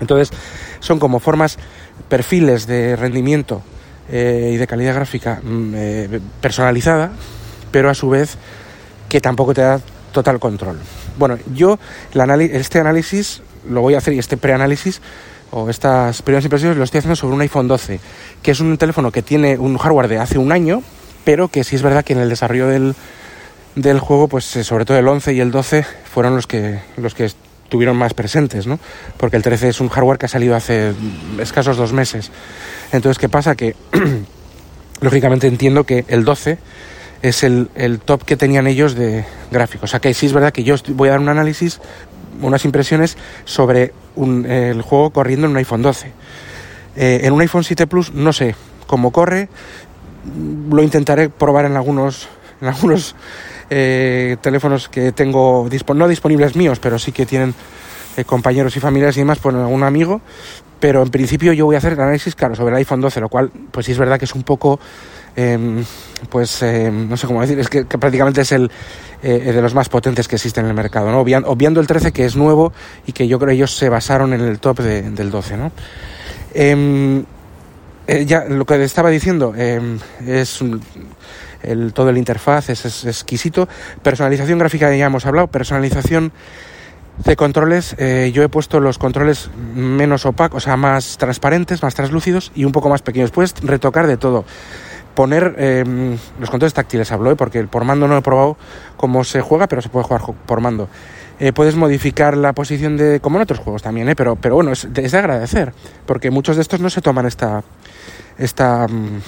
Entonces, 0.00 0.30
son 0.80 0.98
como 0.98 1.20
formas, 1.20 1.58
perfiles 2.08 2.66
de 2.66 2.96
rendimiento 2.96 3.62
eh, 4.10 4.52
y 4.54 4.56
de 4.56 4.66
calidad 4.66 4.94
gráfica 4.94 5.40
eh, 5.44 6.20
personalizada, 6.40 7.12
pero 7.70 7.90
a 7.90 7.94
su 7.94 8.08
vez 8.08 8.36
que 9.08 9.20
tampoco 9.20 9.54
te 9.54 9.60
da 9.60 9.80
total 10.12 10.40
control. 10.40 10.78
Bueno, 11.18 11.38
yo 11.54 11.78
este 12.52 12.78
análisis 12.78 13.42
lo 13.68 13.82
voy 13.82 13.94
a 13.94 13.98
hacer 13.98 14.14
y 14.14 14.18
este 14.18 14.36
preanálisis 14.36 15.00
o 15.50 15.68
estas 15.68 16.22
primeras 16.22 16.44
impresiones 16.44 16.78
lo 16.78 16.84
estoy 16.84 16.98
haciendo 16.98 17.16
sobre 17.16 17.34
un 17.34 17.40
iPhone 17.40 17.68
12, 17.68 18.00
que 18.42 18.50
es 18.52 18.60
un 18.60 18.76
teléfono 18.78 19.10
que 19.10 19.22
tiene 19.22 19.58
un 19.58 19.76
hardware 19.76 20.08
de 20.08 20.18
hace 20.18 20.38
un 20.38 20.52
año, 20.52 20.82
pero 21.24 21.48
que 21.48 21.64
sí 21.64 21.76
es 21.76 21.82
verdad 21.82 22.04
que 22.04 22.12
en 22.12 22.20
el 22.20 22.28
desarrollo 22.28 22.68
del, 22.68 22.94
del 23.74 24.00
juego, 24.00 24.28
pues 24.28 24.44
sobre 24.44 24.84
todo 24.84 24.98
el 24.98 25.06
11 25.06 25.34
y 25.34 25.40
el 25.40 25.50
12 25.50 25.84
fueron 26.12 26.36
los 26.36 26.46
que, 26.46 26.80
los 26.96 27.14
que 27.14 27.30
estuvieron 27.70 27.96
más 27.96 28.14
presentes, 28.14 28.66
¿no? 28.66 28.80
Porque 29.16 29.36
el 29.36 29.44
13 29.44 29.68
es 29.68 29.80
un 29.80 29.88
hardware 29.88 30.18
que 30.18 30.26
ha 30.26 30.28
salido 30.28 30.56
hace 30.56 30.92
escasos 31.38 31.76
dos 31.76 31.92
meses. 31.92 32.32
Entonces, 32.90 33.16
¿qué 33.16 33.28
pasa? 33.28 33.54
Que 33.54 33.76
lógicamente 35.00 35.46
entiendo 35.46 35.84
que 35.84 36.04
el 36.08 36.24
12 36.24 36.58
es 37.22 37.44
el, 37.44 37.70
el, 37.76 38.00
top 38.00 38.24
que 38.24 38.36
tenían 38.36 38.66
ellos 38.66 38.96
de 38.96 39.24
gráficos. 39.52 39.84
O 39.84 39.86
sea 39.86 40.00
que 40.00 40.12
sí 40.14 40.26
es 40.26 40.32
verdad 40.32 40.52
que 40.52 40.64
yo 40.64 40.74
voy 40.88 41.10
a 41.10 41.12
dar 41.12 41.20
un 41.20 41.28
análisis, 41.28 41.80
unas 42.42 42.64
impresiones 42.64 43.16
sobre 43.44 43.92
un, 44.16 44.46
el 44.46 44.82
juego 44.82 45.10
corriendo 45.10 45.46
en 45.46 45.52
un 45.52 45.58
iPhone 45.58 45.82
12. 45.82 46.08
Eh, 46.96 47.20
en 47.22 47.32
un 47.32 47.40
iPhone 47.40 47.62
7 47.62 47.86
Plus 47.86 48.12
no 48.12 48.32
sé 48.32 48.56
cómo 48.88 49.12
corre, 49.12 49.48
lo 50.68 50.82
intentaré 50.82 51.28
probar 51.28 51.66
en 51.66 51.76
algunos, 51.76 52.26
en 52.60 52.66
algunos 52.66 53.14
eh, 53.70 54.36
teléfonos 54.40 54.88
que 54.88 55.12
tengo, 55.12 55.68
disp 55.70 55.90
no 55.90 56.08
disponibles 56.08 56.56
míos, 56.56 56.78
pero 56.80 56.98
sí 56.98 57.12
que 57.12 57.24
tienen 57.24 57.54
eh, 58.16 58.24
compañeros 58.24 58.76
y 58.76 58.80
familiares 58.80 59.16
y 59.16 59.20
demás 59.20 59.38
por 59.38 59.54
algún 59.54 59.82
amigo. 59.82 60.20
Pero 60.80 61.02
en 61.02 61.10
principio 61.10 61.52
yo 61.52 61.66
voy 61.66 61.74
a 61.74 61.78
hacer 61.78 61.92
el 61.92 62.00
análisis, 62.00 62.34
claro, 62.34 62.54
sobre 62.54 62.72
el 62.72 62.78
iPhone 62.78 63.00
12, 63.00 63.20
lo 63.20 63.28
cual, 63.28 63.50
pues 63.70 63.86
sí 63.86 63.92
es 63.92 63.98
verdad 63.98 64.18
que 64.18 64.24
es 64.24 64.34
un 64.34 64.42
poco 64.42 64.80
eh, 65.36 65.84
pues 66.28 66.62
eh, 66.62 66.90
no 66.90 67.16
sé 67.16 67.26
cómo 67.26 67.40
decir, 67.40 67.58
es 67.58 67.68
que, 67.68 67.84
prácticamente 67.84 68.40
es 68.40 68.52
el 68.52 68.70
eh, 69.22 69.52
de 69.52 69.62
los 69.62 69.74
más 69.74 69.88
potentes 69.88 70.28
que 70.28 70.36
existen 70.36 70.64
en 70.64 70.70
el 70.70 70.76
mercado, 70.76 71.10
¿no? 71.10 71.20
Obviando, 71.20 71.48
obviando, 71.48 71.80
el 71.80 71.86
13 71.86 72.12
que 72.12 72.24
es 72.24 72.36
nuevo 72.36 72.72
y 73.06 73.12
que 73.12 73.28
yo 73.28 73.38
creo 73.38 73.52
ellos 73.52 73.76
se 73.76 73.88
basaron 73.88 74.32
en 74.32 74.40
el 74.40 74.58
top 74.58 74.80
de, 74.80 75.02
del 75.02 75.30
12, 75.30 75.56
¿no? 75.56 75.72
Em, 78.10 78.22
eh, 78.22 78.26
ya 78.26 78.44
lo 78.44 78.66
que 78.66 78.82
estaba 78.82 79.08
diciendo 79.10 79.54
em, 79.56 79.98
es 80.26 80.60
el, 81.62 81.92
todo 81.92 82.10
el 82.10 82.18
interfaz 82.18 82.68
es, 82.68 82.84
es, 82.84 83.04
exquisito, 83.04 83.68
personalización 84.02 84.58
gráfica 84.58 84.94
ya 84.94 85.06
hemos 85.06 85.26
hablado, 85.26 85.46
personalización 85.46 86.32
de 87.24 87.36
controles, 87.36 87.94
eh, 87.98 88.30
yo 88.34 88.42
he 88.42 88.48
puesto 88.48 88.80
los 88.80 88.98
controles 88.98 89.50
menos 89.74 90.24
opacos, 90.24 90.64
o 90.64 90.64
sea, 90.64 90.76
más 90.76 91.18
transparentes, 91.18 91.82
más 91.82 91.94
translúcidos 91.94 92.50
y 92.54 92.64
un 92.64 92.72
poco 92.72 92.88
más 92.88 93.02
pequeños. 93.02 93.30
Puedes 93.30 93.54
retocar 93.62 94.06
de 94.06 94.16
todo. 94.16 94.44
Poner 95.14 95.54
eh, 95.58 95.84
los 96.38 96.50
controles 96.50 96.72
táctiles, 96.72 97.12
hablo, 97.12 97.30
¿eh? 97.30 97.36
porque 97.36 97.62
por 97.64 97.84
mando 97.84 98.08
no 98.08 98.16
he 98.16 98.22
probado 98.22 98.56
cómo 98.96 99.22
se 99.24 99.42
juega, 99.42 99.66
pero 99.66 99.82
se 99.82 99.90
puede 99.90 100.04
jugar 100.04 100.22
por 100.46 100.60
mando. 100.60 100.88
Puedes 101.54 101.74
modificar 101.74 102.36
la 102.36 102.52
posición 102.52 102.96
de, 102.96 103.20
como 103.20 103.38
en 103.38 103.42
otros 103.42 103.60
juegos 103.60 103.82
también, 103.82 104.08
¿eh? 104.08 104.16
pero, 104.16 104.36
pero 104.36 104.56
bueno, 104.56 104.72
es 104.72 104.86
es 104.94 105.12
de 105.12 105.18
agradecer, 105.18 105.72
porque 106.06 106.30
muchos 106.30 106.56
de 106.56 106.62
estos 106.62 106.80
no 106.80 106.90
se 106.90 107.00
toman 107.00 107.26
esta, 107.26 107.64
esta, 108.38 108.86
mm, 108.86 109.20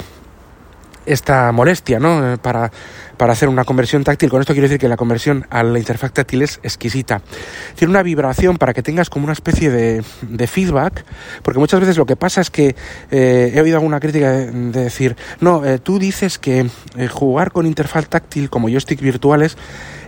esta 1.06 1.52
molestia, 1.52 1.98
¿no? 1.98 2.38
Para, 2.40 2.70
para 3.16 3.32
hacer 3.32 3.48
una 3.48 3.64
conversión 3.64 4.04
táctil. 4.04 4.30
Con 4.30 4.40
esto 4.40 4.52
quiero 4.52 4.68
decir 4.68 4.78
que 4.78 4.88
la 4.88 4.96
conversión 4.96 5.46
a 5.50 5.62
la 5.62 5.78
interfaz 5.78 6.12
táctil 6.12 6.42
es 6.42 6.60
exquisita. 6.62 7.22
Tiene 7.76 7.90
una 7.90 8.02
vibración 8.02 8.58
para 8.58 8.74
que 8.74 8.82
tengas 8.82 9.10
como 9.10 9.24
una 9.24 9.32
especie 9.32 9.70
de, 9.70 10.02
de 10.22 10.46
feedback, 10.46 11.04
porque 11.42 11.58
muchas 11.58 11.80
veces 11.80 11.96
lo 11.96 12.06
que 12.06 12.16
pasa 12.16 12.40
es 12.40 12.50
que 12.50 12.74
eh, 13.10 13.52
he 13.54 13.60
oído 13.60 13.76
alguna 13.76 14.00
crítica 14.00 14.30
de, 14.30 14.70
decir, 14.70 15.16
no, 15.40 15.64
eh, 15.64 15.78
tú 15.78 15.98
dices 15.98 16.38
que 16.38 16.66
eh, 16.96 17.08
jugar 17.08 17.52
con 17.52 17.66
interfaz 17.66 18.08
táctil 18.08 18.50
como 18.50 18.68
joystick 18.68 19.00
virtuales 19.00 19.56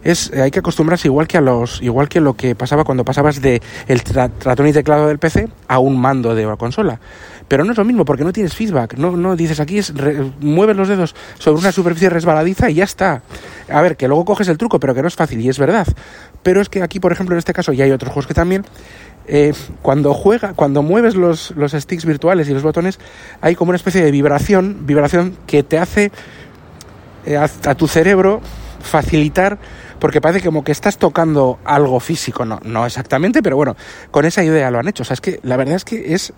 es 0.05 0.33
hay 0.33 0.51
que 0.51 0.61
acostumbrarse 0.61 1.09
igual 1.09 1.27
que 1.27 1.39
a 1.39 1.41
los 1.41 1.83
igual 1.83 2.09
que 2.09 2.21
lo 2.21 2.35
que 2.35 2.55
pasaba 2.55 2.85
cuando 2.85 3.05
pasabas 3.05 3.41
de 3.41 3.61
el 3.89 4.01
ratón 4.45 4.69
y 4.69 4.73
teclado 4.73 5.09
del 5.09 5.19
PC 5.19 5.49
a 5.67 5.79
un 5.81 6.01
mando 6.01 6.35
de 6.35 6.47
una 6.47 6.57
consola 6.57 7.01
pero 7.49 7.65
no 7.65 7.73
es 7.73 7.79
lo 7.79 7.85
mismo 7.85 8.05
porque 8.05 8.25
no 8.25 8.33
tienes 8.33 8.55
feedback, 8.55 8.97
no, 8.97 9.17
no 9.17 9.37
dices 9.37 9.61
aquí 9.61 9.79
es 9.79 9.93
mueves 10.41 10.77
los 10.77 10.89
dedos 10.89 11.15
sobre 11.39 11.61
una 11.61 11.73
superficie 11.73 12.09
resbaladiza 12.09 12.71
y 12.71 12.75
ya 12.75 12.85
está. 12.85 13.23
A 13.69 13.83
ver, 13.83 13.97
que 13.97 14.09
luego 14.09 14.25
coges 14.25 14.49
el 14.49 14.59
truco, 14.59 14.81
pero 14.81 14.95
que 14.95 15.03
no 15.03 15.09
es 15.09 15.15
fácil 15.15 15.41
y 15.41 15.49
es 15.49 15.59
verdad. 15.59 15.87
Pero 16.43 16.61
es 16.61 16.69
que 16.69 16.83
aquí, 16.83 17.01
por 17.01 17.13
ejemplo, 17.13 17.35
en 17.35 17.39
este 17.39 17.53
caso, 17.53 17.73
y 17.73 17.83
hay 17.83 17.91
otros 17.91 18.13
juegos 18.13 18.27
que 18.27 18.35
también, 18.35 18.65
eh, 19.27 19.53
cuando 19.83 20.15
juega, 20.15 20.55
cuando 20.55 20.83
mueves 20.83 21.15
los, 21.15 21.53
los 21.53 21.73
sticks 21.73 22.05
virtuales 22.05 22.49
y 22.49 22.55
los 22.55 22.63
botones, 22.63 22.99
hay 23.41 23.55
como 23.55 23.71
una 23.71 23.77
especie 23.77 24.03
de 24.03 24.11
vibración, 24.11 24.87
vibración 24.87 25.37
que 25.47 25.63
te 25.63 25.79
hace 25.79 26.13
eh, 27.27 27.37
a, 27.37 27.75
tu 27.75 27.89
cerebro 27.89 28.41
facilitar, 28.83 29.59
porque 30.05 30.21
parece 30.21 30.45
como 30.45 30.63
que 30.63 30.71
estás 30.71 30.99
tocando 30.99 31.59
algo 31.65 31.99
físico, 31.99 32.45
no, 32.45 32.61
no 32.63 32.85
exactamente, 32.85 33.43
pero 33.43 33.57
bueno, 33.57 33.75
con 34.11 34.27
esa 34.27 34.45
idea 34.45 34.71
lo 34.71 34.79
han 34.79 34.87
hecho. 34.87 35.03
O 35.03 35.07
sea, 35.07 35.15
es 35.15 35.23
que 35.23 35.41
la 35.43 35.57
verdad 35.57 35.77
es 35.77 35.87
que 35.87 36.13
es 36.13 36.35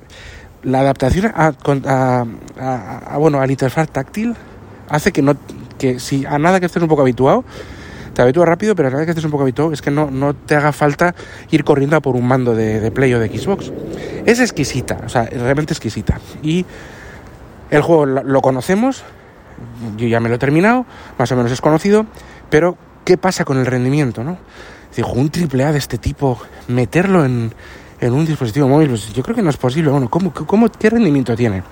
la 0.62 0.78
adaptación 0.82 1.32
a, 1.34 1.52
a, 2.60 3.18
bueno, 3.18 3.40
al 3.40 3.50
interfaz 3.50 3.90
táctil 3.90 4.36
hace 4.88 5.10
que 5.10 5.20
no 5.20 5.36
que 5.78 5.98
si 5.98 6.24
a 6.26 6.38
nada 6.38 6.60
que 6.60 6.66
estés 6.66 6.80
un 6.80 6.88
poco 6.88 7.02
habituado 7.02 7.44
te 8.14 8.22
habitúas 8.22 8.48
rápido 8.48 8.76
pero 8.76 8.86
a 8.86 8.92
nada 8.92 9.04
que 9.04 9.10
estés 9.10 9.24
un 9.24 9.32
poco 9.32 9.42
habituado 9.42 9.72
es 9.72 9.82
que 9.82 9.90
no, 9.90 10.12
no 10.12 10.32
te 10.32 10.54
haga 10.54 10.70
falta 10.70 11.16
ir 11.50 11.64
corriendo 11.64 11.96
a 11.96 12.00
por 12.00 12.14
un 12.14 12.24
mando 12.24 12.54
de, 12.54 12.88
Play 12.92 13.14
o 13.14 13.18
de 13.18 13.36
Xbox 13.36 13.72
es 14.26 14.38
exquisita 14.38 15.00
o 15.04 15.08
sea 15.08 15.24
realmente 15.24 15.72
exquisita 15.72 16.20
y 16.40 16.64
el 17.70 17.82
juego 17.82 18.06
lo 18.06 18.40
conocemos 18.42 19.02
yo 19.96 20.06
ya 20.06 20.20
me 20.20 20.28
lo 20.28 20.36
he 20.36 20.38
terminado 20.38 20.86
más 21.18 21.32
o 21.32 21.36
menos 21.36 21.50
es 21.50 21.60
conocido 21.60 22.06
pero 22.48 22.78
qué 23.06 23.16
pasa 23.16 23.46
con 23.46 23.56
el 23.56 23.64
rendimiento 23.64 24.22
no 24.22 24.36
digo 24.94 25.12
un 25.12 25.30
triple 25.30 25.64
A 25.64 25.72
de 25.72 25.78
este 25.78 25.96
tipo 25.96 26.38
meterlo 26.68 27.24
en 27.24 27.54
en 28.00 28.12
un 28.12 28.26
dispositivo 28.26 28.68
móvil, 28.68 28.88
pues 28.88 29.12
yo 29.12 29.22
creo 29.22 29.36
que 29.36 29.42
no 29.42 29.50
es 29.50 29.56
posible. 29.56 29.90
Bueno, 29.90 30.08
¿cómo, 30.10 30.32
cómo, 30.32 30.68
qué 30.68 30.90
rendimiento 30.90 31.34
tiene? 31.34 31.62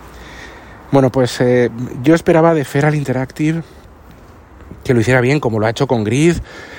Bueno, 0.91 1.11
pues 1.11 1.41
eh, 1.41 1.71
yo 2.03 2.15
esperaba 2.15 2.55
de 2.55 2.65
Feral 2.65 2.95
Interactive 2.95 3.63
que 4.83 4.93
lo 4.93 5.01
hiciera 5.01 5.21
bien, 5.23 5.41
como 5.41 5.59
lo 5.59 5.67
ha 5.67 5.71
hecho 5.71 5.87
con 5.87 6.05
Grid, 6.05 6.37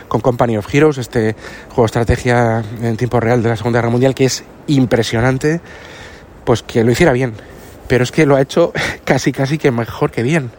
con 0.08 0.22
Company 0.22 0.58
of 0.58 0.72
Heroes, 0.72 1.00
este 1.00 1.36
juego 1.70 1.84
de 1.84 1.86
estrategia 1.88 2.64
en 2.82 2.98
tiempo 2.98 3.20
real 3.20 3.42
de 3.42 3.50
la 3.50 3.56
Segunda 3.56 3.80
Guerra 3.80 3.90
Mundial, 3.90 4.14
que 4.14 4.26
es 4.26 4.44
impresionante, 4.68 5.60
pues 6.44 6.62
que 6.62 6.84
lo 6.84 6.92
hiciera 6.92 7.14
bien. 7.14 7.34
Pero 7.88 8.04
es 8.04 8.12
que 8.12 8.28
lo 8.28 8.36
ha 8.36 8.42
hecho 8.42 8.74
casi, 9.06 9.32
casi 9.32 9.58
que 9.58 9.72
mejor 9.72 10.12
que 10.12 10.22
bien. 10.22 10.52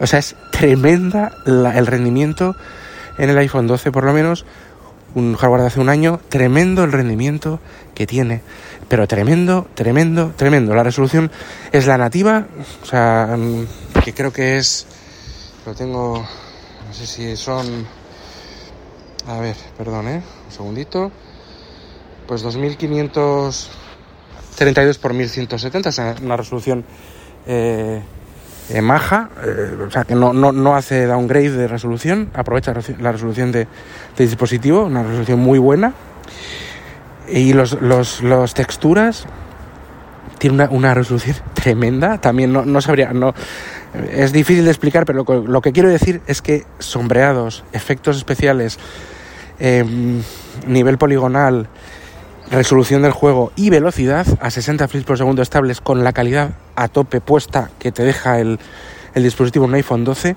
O 0.00 0.06
sea, 0.08 0.18
es 0.18 0.34
tremenda 0.50 1.30
el 1.46 1.86
rendimiento 1.86 2.56
en 3.18 3.30
el 3.30 3.38
iPhone 3.38 3.66
12 3.66 3.92
por 3.92 4.04
lo 4.04 4.12
menos, 4.12 4.44
un 5.14 5.36
hardware 5.36 5.62
de 5.62 5.68
hace 5.68 5.80
un 5.80 5.88
año, 5.88 6.20
tremendo 6.28 6.84
el 6.84 6.92
rendimiento 6.92 7.60
que 7.94 8.06
tiene, 8.06 8.42
pero 8.88 9.06
tremendo, 9.06 9.66
tremendo, 9.74 10.32
tremendo. 10.36 10.74
La 10.74 10.82
resolución 10.82 11.30
es 11.72 11.86
la 11.86 11.96
nativa, 11.96 12.46
o 12.82 12.86
sea, 12.86 13.36
mm, 13.38 13.66
que 14.04 14.12
creo 14.12 14.30
que 14.32 14.58
es, 14.58 14.86
lo 15.64 15.74
tengo, 15.74 16.26
no 16.86 16.94
sé 16.94 17.06
si 17.06 17.34
son, 17.36 17.86
a 19.26 19.38
ver, 19.38 19.56
perdón, 19.78 20.08
¿eh? 20.08 20.22
un 20.46 20.52
segundito, 20.52 21.10
pues 22.26 22.42
2532 22.42 24.98
por 24.98 25.14
1170, 25.14 25.88
o 25.88 25.92
sea, 25.92 26.14
una 26.22 26.36
resolución 26.36 26.84
eh, 27.46 28.02
eh, 28.70 28.80
maja, 28.80 29.28
eh, 29.44 29.76
o 29.86 29.90
sea 29.90 30.04
que 30.04 30.14
no, 30.14 30.32
no, 30.32 30.52
no, 30.52 30.74
hace 30.74 31.06
downgrade 31.06 31.50
de 31.50 31.68
resolución, 31.68 32.30
aprovecha 32.34 32.72
la 32.98 33.12
resolución 33.12 33.52
de, 33.52 33.66
de 34.16 34.24
dispositivo, 34.24 34.84
una 34.84 35.02
resolución 35.02 35.40
muy 35.40 35.58
buena. 35.58 35.92
Y 37.28 37.52
los, 37.52 37.80
los, 37.80 38.22
los 38.22 38.54
texturas 38.54 39.26
tiene 40.38 40.54
una, 40.54 40.68
una, 40.70 40.94
resolución 40.94 41.36
tremenda. 41.54 42.18
También 42.18 42.52
no, 42.52 42.64
no, 42.64 42.80
sabría, 42.80 43.12
no, 43.12 43.34
es 44.10 44.32
difícil 44.32 44.64
de 44.64 44.70
explicar, 44.70 45.04
pero 45.04 45.24
lo, 45.26 45.46
lo 45.46 45.60
que 45.60 45.72
quiero 45.72 45.88
decir 45.88 46.20
es 46.26 46.42
que 46.42 46.64
sombreados, 46.78 47.64
efectos 47.72 48.16
especiales, 48.16 48.78
eh, 49.58 49.84
nivel 50.66 50.98
poligonal, 50.98 51.68
resolución 52.50 53.02
del 53.02 53.12
juego 53.12 53.52
y 53.56 53.70
velocidad 53.70 54.26
a 54.40 54.50
60 54.50 54.88
frames 54.88 55.06
por 55.06 55.18
segundo 55.18 55.42
estables 55.42 55.80
con 55.80 56.04
la 56.04 56.12
calidad 56.12 56.50
a 56.76 56.88
tope 56.88 57.20
puesta 57.20 57.70
que 57.78 57.92
te 57.92 58.02
deja 58.04 58.40
el, 58.40 58.58
el 59.14 59.22
dispositivo 59.22 59.64
un 59.64 59.74
iPhone 59.74 60.04
12 60.04 60.36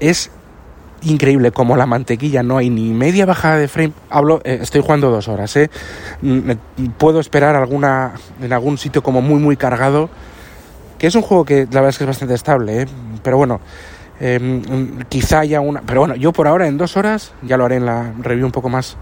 es 0.00 0.30
increíble 1.02 1.50
como 1.52 1.76
la 1.76 1.86
mantequilla 1.86 2.42
no 2.42 2.58
hay 2.58 2.70
ni 2.70 2.92
media 2.92 3.26
bajada 3.26 3.56
de 3.56 3.68
frame 3.68 3.92
hablo 4.10 4.40
eh, 4.44 4.58
estoy 4.60 4.82
jugando 4.82 5.10
dos 5.10 5.28
horas 5.28 5.56
¿eh? 5.56 5.70
Mm, 6.20 6.52
puedo 6.98 7.20
esperar 7.20 7.56
alguna 7.56 8.12
en 8.40 8.52
algún 8.52 8.78
sitio 8.78 9.02
como 9.02 9.20
muy 9.20 9.40
muy 9.40 9.56
cargado 9.56 10.10
que 10.98 11.06
es 11.06 11.14
un 11.14 11.22
juego 11.22 11.44
que 11.44 11.66
la 11.70 11.80
verdad 11.80 11.88
es 11.90 11.98
que 11.98 12.04
es 12.04 12.08
bastante 12.08 12.34
estable 12.34 12.82
¿eh? 12.82 12.86
pero 13.22 13.36
bueno 13.36 13.60
em, 14.20 14.62
quizá 15.08 15.40
haya 15.40 15.60
una 15.60 15.80
pero 15.82 16.00
bueno 16.00 16.14
yo 16.14 16.32
por 16.32 16.46
ahora 16.46 16.68
en 16.68 16.78
dos 16.78 16.96
horas 16.96 17.32
ya 17.42 17.56
lo 17.56 17.64
haré 17.64 17.76
en 17.76 17.86
la 17.86 18.12
review 18.20 18.46
un 18.46 18.52
poco 18.52 18.68
más 18.68 18.96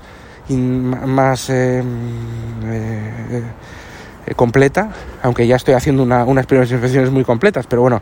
más 0.57 1.51
eh, 1.51 1.83
eh, 2.65 3.43
eh, 4.27 4.35
completa, 4.35 4.91
aunque 5.23 5.47
ya 5.47 5.57
estoy 5.57 5.75
haciendo 5.75 6.03
una, 6.03 6.25
unas 6.25 6.47
primeras 6.47 6.71
impresiones 6.71 7.11
muy 7.11 7.25
completas, 7.25 7.67
pero 7.67 7.83
bueno, 7.83 8.01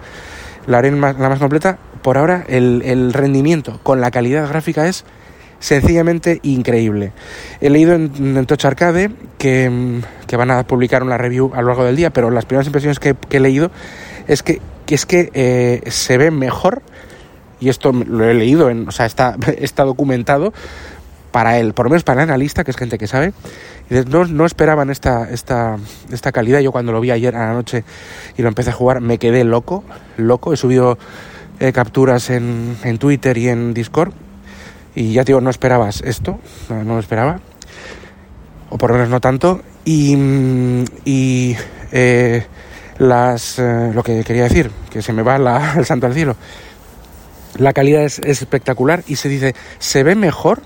la 0.67 0.79
haré 0.79 0.91
la 0.91 1.13
más 1.13 1.39
completa. 1.39 1.79
Por 2.03 2.17
ahora 2.17 2.45
el, 2.49 3.13
rendimiento 3.13 3.81
con 3.83 4.01
la 4.01 4.11
calidad 4.11 4.49
gráfica 4.49 4.87
es 4.87 5.05
sencillamente 5.59 6.39
increíble. 6.43 7.13
He 7.61 7.71
leído 7.71 7.95
en, 7.95 8.37
en 8.37 8.47
Touch 8.47 8.65
Arcade 8.65 9.11
que, 9.37 10.01
van 10.37 10.51
a 10.51 10.65
publicar 10.67 11.03
una 11.03 11.19
review 11.19 11.51
a 11.55 11.61
lo 11.61 11.69
largo 11.69 11.85
del 11.85 11.97
día, 11.97 12.11
pero 12.11 12.31
las 12.31 12.45
primeras 12.45 12.67
impresiones 12.67 13.01
que, 13.01 13.17
he 13.31 13.41
leído 13.41 13.71
es 14.29 14.43
que, 14.43 14.61
es 14.87 15.07
que 15.07 15.83
se 15.87 16.19
ve 16.19 16.31
mejor 16.31 16.83
y 17.61 17.69
esto 17.69 17.93
lo 17.93 18.25
he 18.25 18.35
leído, 18.35 18.71
en, 18.71 18.89
o 18.89 18.93
sea, 18.93 19.07
está, 19.07 19.37
está 19.59 19.85
documentado, 19.85 20.53
para 21.39 21.57
él, 21.57 21.73
por 21.73 21.87
lo 21.87 21.91
menos 21.91 22.03
para 22.03 22.25
el 22.25 22.31
analista, 22.31 22.65
que 22.65 22.73
es 22.73 22.77
gente 22.77 22.99
que 22.99 23.07
sabe, 23.07 23.33
no, 24.09 24.25
no 24.25 24.45
esperaban 24.45 24.91
esta, 24.91 25.31
esta, 25.31 25.77
esta 26.11 26.33
calidad. 26.33 26.59
Yo 26.59 26.73
cuando 26.73 26.91
lo 26.91 27.01
vi 27.01 27.13
ayer 27.13 27.37
a 27.37 27.47
la 27.47 27.53
noche 27.53 27.85
y 28.37 28.43
lo 28.43 28.49
empecé 28.49 28.71
a 28.71 28.73
jugar, 28.73 29.01
me 29.01 29.19
quedé 29.19 29.45
loco, 29.45 29.85
loco. 30.17 30.53
He 30.53 30.57
subido 30.57 30.99
eh, 31.61 31.73
capturas 31.73 32.31
en, 32.31 32.77
en, 32.83 32.99
Twitter 32.99 33.39
y 33.39 33.51
en 33.51 33.73
Discord. 33.73 34.15
Y 34.97 35.13
ya 35.13 35.23
digo, 35.23 35.41
no 35.41 35.49
esperabas 35.49 36.01
esto, 36.01 36.41
no, 36.71 36.83
no 36.83 36.95
lo 36.95 36.99
esperaba. 36.99 37.39
O 38.71 38.77
por 38.77 38.91
lo 38.91 38.97
menos 38.97 39.09
no 39.09 39.21
tanto. 39.21 39.61
Y, 39.85 40.17
y 41.05 41.57
eh, 41.93 42.45
las, 42.99 43.61
eh, 43.61 43.93
lo 43.95 44.03
que 44.03 44.25
quería 44.25 44.43
decir, 44.43 44.73
que 44.91 45.03
se 45.03 45.13
me 45.13 45.23
va 45.23 45.39
la, 45.39 45.75
el 45.79 45.85
santo 45.85 46.09
al 46.09 46.15
cielo. 46.15 46.35
La 47.59 47.73
calidad 47.73 48.03
es, 48.03 48.19
es 48.25 48.43
espectacular 48.43 49.05
y 49.07 49.15
se 49.15 49.29
dice, 49.29 49.55
se 49.79 50.03
ve 50.03 50.17
mejor 50.17 50.63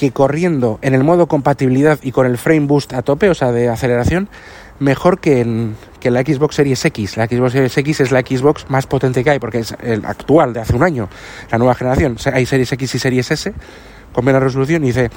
que 0.00 0.12
corriendo 0.12 0.78
en 0.80 0.94
el 0.94 1.04
modo 1.04 1.26
compatibilidad 1.26 1.98
y 2.02 2.10
con 2.10 2.24
el 2.24 2.38
frame 2.38 2.66
boost 2.66 2.94
a 2.94 3.02
tope, 3.02 3.28
o 3.28 3.34
sea, 3.34 3.52
de 3.52 3.68
aceleración, 3.68 4.30
mejor 4.78 5.20
que 5.20 5.42
en, 5.42 5.76
que 6.00 6.10
la 6.10 6.22
Xbox 6.22 6.54
Series 6.54 6.82
X. 6.82 7.18
La 7.18 7.26
Xbox 7.26 7.52
Series 7.52 7.76
X 7.76 8.00
es 8.00 8.10
la 8.10 8.20
Xbox 8.20 8.64
más 8.70 8.86
potente 8.86 9.22
que 9.22 9.28
hay, 9.28 9.38
porque 9.38 9.58
es 9.58 9.76
el 9.82 10.06
actual 10.06 10.54
de 10.54 10.60
hace 10.60 10.74
un 10.74 10.84
año, 10.84 11.10
la 11.50 11.58
nueva 11.58 11.74
generación. 11.74 12.16
Hay 12.32 12.46
Series 12.46 12.72
X 12.72 12.94
y 12.94 12.98
Series 12.98 13.30
S 13.30 13.52
con 14.14 14.24
menos 14.24 14.42
resolución 14.42 14.82
y 14.84 14.86
dice, 14.86 15.10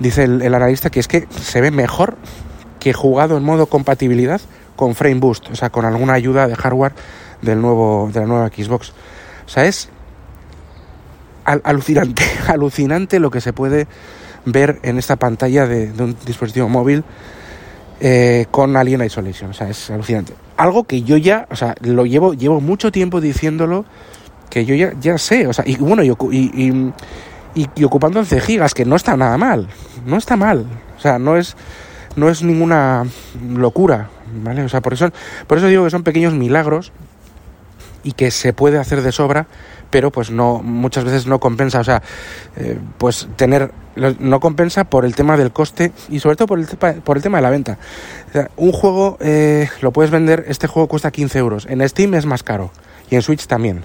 dice 0.00 0.24
el, 0.24 0.52
analista 0.52 0.90
que 0.90 0.98
es 0.98 1.06
que 1.06 1.28
se 1.30 1.60
ve 1.60 1.70
mejor 1.70 2.16
que 2.80 2.92
jugado 2.92 3.36
en 3.36 3.44
modo 3.44 3.66
compatibilidad 3.66 4.40
con 4.74 4.96
frame 4.96 5.20
boost, 5.20 5.48
o 5.50 5.54
sea, 5.54 5.70
con 5.70 5.84
alguna 5.84 6.14
ayuda 6.14 6.48
de 6.48 6.56
hardware 6.56 6.92
del 7.40 7.60
nuevo, 7.60 8.10
de 8.12 8.18
la 8.18 8.26
nueva 8.26 8.48
Xbox. 8.48 8.90
O 9.46 9.48
sea, 9.48 9.64
es 9.64 9.90
al 11.44 11.60
alucinante, 11.62 12.24
alucinante 12.48 13.20
lo 13.20 13.30
que 13.30 13.40
se 13.40 13.52
puede 13.52 13.86
ver 14.44 14.80
en 14.82 14.98
esta 14.98 15.16
pantalla 15.16 15.66
de, 15.66 15.90
un 16.02 16.16
dispositivo 16.24 16.68
móvil 16.68 17.04
eh, 18.00 18.46
con 18.50 18.76
Alien 18.76 19.04
Isolation. 19.04 19.50
O 19.50 19.54
sea, 19.54 19.68
es 19.68 19.90
alucinante. 19.90 20.34
Algo 20.56 20.84
que 20.84 21.02
yo 21.02 21.16
ya, 21.16 21.46
o 21.50 21.56
sea, 21.56 21.74
lo 21.80 22.06
llevo, 22.06 22.34
llevo 22.34 22.60
mucho 22.60 22.92
tiempo 22.92 23.20
diciéndolo, 23.20 23.84
que 24.50 24.64
yo 24.64 24.74
ya, 24.74 24.92
ya 25.00 25.18
sé, 25.18 25.46
o 25.46 25.52
sea, 25.52 25.64
y 25.66 25.76
bueno, 25.76 26.02
y, 26.04 26.10
y, 26.10 26.92
y, 27.54 27.84
ocupando 27.84 28.20
11 28.20 28.40
gigas, 28.40 28.74
que 28.74 28.84
no 28.84 28.94
está 28.94 29.16
nada 29.16 29.36
mal, 29.36 29.68
no 30.06 30.16
está 30.16 30.36
mal, 30.36 30.66
o 30.96 31.00
sea, 31.00 31.18
no 31.18 31.36
es, 31.36 31.56
no 32.14 32.28
es 32.28 32.42
ninguna 32.42 33.04
locura, 33.48 34.10
¿vale? 34.44 34.62
O 34.62 34.68
sea, 34.68 34.80
por 34.80 34.92
eso, 34.92 35.10
por 35.48 35.58
eso 35.58 35.66
digo 35.66 35.84
que 35.84 35.90
son 35.90 36.04
pequeños 36.04 36.34
milagros 36.34 36.92
y 38.04 38.12
que 38.12 38.30
se 38.30 38.52
puede 38.52 38.78
hacer 38.78 39.02
de 39.02 39.10
sobra, 39.10 39.46
pero 39.90 40.12
pues 40.12 40.30
no 40.30 40.60
muchas 40.62 41.04
veces 41.04 41.26
no 41.26 41.40
compensa, 41.40 41.80
o 41.80 41.84
sea, 41.84 42.02
eh, 42.56 42.78
pues 42.98 43.28
tener 43.36 43.72
no 43.96 44.40
compensa 44.40 44.84
por 44.84 45.04
el 45.04 45.14
tema 45.14 45.36
del 45.36 45.52
coste 45.52 45.92
y 46.08 46.20
sobre 46.20 46.36
todo 46.36 46.48
por 46.48 46.58
el, 46.58 46.66
por 46.66 47.16
el 47.16 47.22
tema 47.22 47.38
de 47.38 47.42
la 47.42 47.50
venta. 47.50 47.78
un 48.56 48.72
juego 48.72 49.16
eh, 49.20 49.68
lo 49.80 49.92
puedes 49.92 50.10
vender, 50.10 50.44
este 50.48 50.66
juego 50.66 50.88
cuesta 50.88 51.10
15 51.10 51.38
euros, 51.38 51.66
en 51.68 51.86
Steam 51.88 52.14
es 52.14 52.26
más 52.26 52.42
caro 52.42 52.70
y 53.10 53.14
en 53.14 53.22
Switch 53.22 53.46
también. 53.46 53.84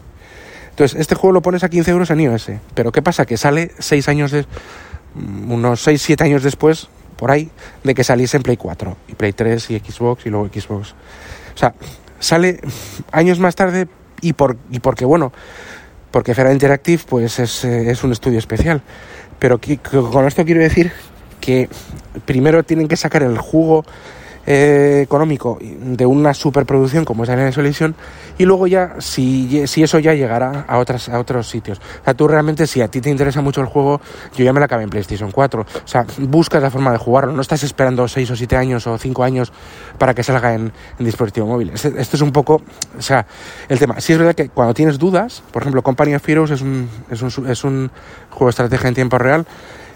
Entonces, 0.71 0.99
este 0.99 1.13
juego 1.13 1.33
lo 1.33 1.41
pones 1.41 1.63
a 1.63 1.69
15 1.69 1.91
euros 1.91 2.09
en 2.09 2.21
iOS, 2.21 2.51
pero 2.73 2.91
¿qué 2.91 3.01
pasa? 3.01 3.25
Que 3.25 3.35
sale 3.35 3.71
6 3.79 4.07
años 4.07 4.31
de, 4.31 4.45
unos 5.15 5.81
6, 5.83 6.01
7 6.01 6.23
años 6.23 6.43
después, 6.43 6.87
por 7.17 7.31
ahí, 7.31 7.49
de 7.83 7.93
que 7.93 8.03
saliese 8.03 8.37
en 8.37 8.43
Play 8.43 8.57
4 8.57 8.97
y 9.09 9.15
Play 9.15 9.33
3 9.33 9.71
y 9.71 9.79
Xbox 9.79 10.25
y 10.25 10.29
luego 10.29 10.47
Xbox. 10.47 10.91
O 11.53 11.57
sea, 11.57 11.73
sale 12.19 12.61
años 13.11 13.39
más 13.39 13.55
tarde 13.55 13.87
y, 14.21 14.33
por, 14.33 14.57
y 14.71 14.79
porque, 14.79 15.05
bueno, 15.05 15.31
porque 16.11 16.33
Fera 16.33 16.51
Interactive 16.51 17.03
pues 17.07 17.39
es, 17.39 17.63
eh, 17.65 17.91
es 17.91 18.03
un 18.03 18.11
estudio 18.11 18.39
especial. 18.39 18.81
Pero 19.39 19.59
con 20.11 20.27
esto 20.27 20.43
quiero 20.43 20.61
decir 20.61 20.91
que 21.39 21.69
primero 22.25 22.63
tienen 22.63 22.87
que 22.87 22.97
sacar 22.97 23.23
el 23.23 23.37
jugo 23.37 23.85
eh, 24.45 25.01
económico 25.03 25.59
de 25.61 26.05
una 26.05 26.33
superproducción 26.33 27.05
como 27.05 27.23
es 27.23 27.29
Alien 27.29 27.49
Isolation 27.49 27.95
y 28.37 28.45
luego 28.45 28.67
ya 28.67 28.95
si, 28.99 29.67
si 29.67 29.83
eso 29.83 29.99
ya 29.99 30.13
llegará 30.13 30.65
a 30.67 30.77
otras 30.79 31.09
a 31.09 31.19
otros 31.19 31.49
sitios. 31.49 31.79
O 32.01 32.03
sea, 32.05 32.13
tú 32.13 32.27
realmente 32.27 32.65
si 32.67 32.81
a 32.81 32.87
ti 32.87 33.01
te 33.01 33.09
interesa 33.09 33.41
mucho 33.41 33.61
el 33.61 33.67
juego, 33.67 33.99
yo 34.35 34.45
ya 34.45 34.53
me 34.53 34.59
la 34.59 34.65
acabé 34.65 34.83
en 34.83 34.89
PlayStation 34.89 35.31
4. 35.31 35.61
O 35.61 35.87
sea, 35.87 36.05
buscas 36.19 36.61
la 36.61 36.71
forma 36.71 36.91
de 36.91 36.97
jugarlo, 36.97 37.33
no 37.33 37.41
estás 37.41 37.63
esperando 37.63 38.07
6 38.07 38.31
o 38.31 38.35
7 38.35 38.55
años 38.55 38.87
o 38.87 38.97
5 38.97 39.23
años 39.23 39.51
para 39.97 40.13
que 40.13 40.23
salga 40.23 40.53
en, 40.53 40.71
dispositivo 40.99 41.47
móvil. 41.47 41.71
Este, 41.71 41.89
esto 41.99 42.15
es 42.15 42.21
un 42.21 42.31
poco, 42.31 42.61
o 42.97 43.01
sea, 43.01 43.25
el 43.67 43.77
tema. 43.77 43.99
Si 43.99 44.13
es 44.13 44.19
verdad 44.19 44.35
que 44.35 44.49
cuando 44.49 44.73
tienes 44.73 44.97
dudas, 44.97 45.43
por 45.51 45.63
ejemplo, 45.63 45.81
Company 45.81 46.15
of 46.15 46.27
Heroes 46.27 46.51
es 46.51 46.61
un, 46.61 46.89
es 47.09 47.21
un, 47.21 47.47
es 47.47 47.63
un 47.63 47.91
juego 48.29 48.45
de 48.45 48.51
estrategia 48.51 48.87
en 48.87 48.95
tiempo 48.95 49.17
real 49.17 49.45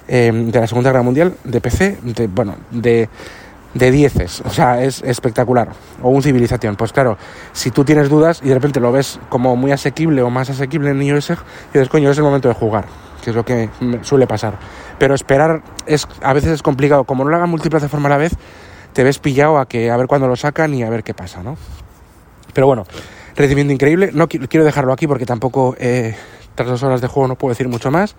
eh, 0.08 0.32
de 0.34 0.60
la 0.60 0.68
Segunda 0.68 0.90
Guerra 0.90 1.04
Mundial, 1.04 1.36
de 1.44 1.62
PC, 1.62 1.98
de, 2.04 2.28
bueno, 2.28 2.56
de 2.72 3.08
de 3.74 3.92
dieces, 3.92 4.42
o 4.46 4.50
sea, 4.50 4.84
es 4.84 5.02
espectacular. 5.02 5.70
O 6.02 6.10
un 6.10 6.22
civilización. 6.22 6.76
Pues 6.76 6.94
claro, 6.94 7.18
si 7.54 7.72
tú 7.72 7.84
tienes 7.84 8.10
dudas 8.10 8.42
y 8.44 8.50
de 8.50 8.54
repente 8.54 8.80
lo 8.80 8.92
ves 8.92 9.20
como 9.30 9.56
muy 9.56 9.72
asequible 9.72 10.22
o 10.22 10.30
más 10.30 10.50
asequible 10.50 10.92
en 10.92 11.02
iOS, 11.02 11.32
y 11.32 11.36
dices, 11.74 11.90
coño, 11.90 12.12
es 12.12 12.18
el 12.18 12.24
momento 12.24 12.48
de 12.48 12.54
jugar, 12.54 12.86
que 13.24 13.32
es 13.32 13.36
lo 13.36 13.44
que 13.44 13.70
suele 14.02 14.28
pasar. 14.28 14.60
Pero 15.00 15.16
esperar 15.16 15.64
es 15.86 16.08
a 16.22 16.34
veces 16.34 16.52
es 16.52 16.62
complicado. 16.62 17.04
Como 17.04 17.24
no 17.24 17.30
lo 17.30 17.36
hagan 17.36 17.50
multiplataforma 17.50 18.08
a 18.08 18.12
la 18.12 18.18
vez, 18.18 18.34
te 18.94 19.04
ves 19.04 19.20
pillado 19.20 19.58
a 19.58 19.68
que 19.68 19.90
a 19.90 19.98
ver 19.98 20.08
cuándo 20.08 20.28
lo 20.28 20.36
sacan 20.36 20.74
y 20.74 20.84
a 20.84 20.90
ver 20.90 21.04
qué 21.04 21.14
pasa, 21.14 21.42
¿no? 21.42 21.58
Pero 22.54 22.68
bueno, 22.68 22.86
rendimiento 23.36 23.74
increíble. 23.74 24.12
No 24.14 24.28
quiero 24.28 24.64
dejarlo 24.64 24.94
aquí 24.94 25.08
porque 25.08 25.26
tampoco 25.26 25.76
eh, 25.80 26.16
tras 26.56 26.70
dos 26.70 26.84
horas 26.84 27.02
de 27.02 27.08
juego 27.08 27.28
no 27.28 27.36
puedo 27.36 27.52
decir 27.52 27.68
mucho 27.68 27.92
más. 27.92 28.16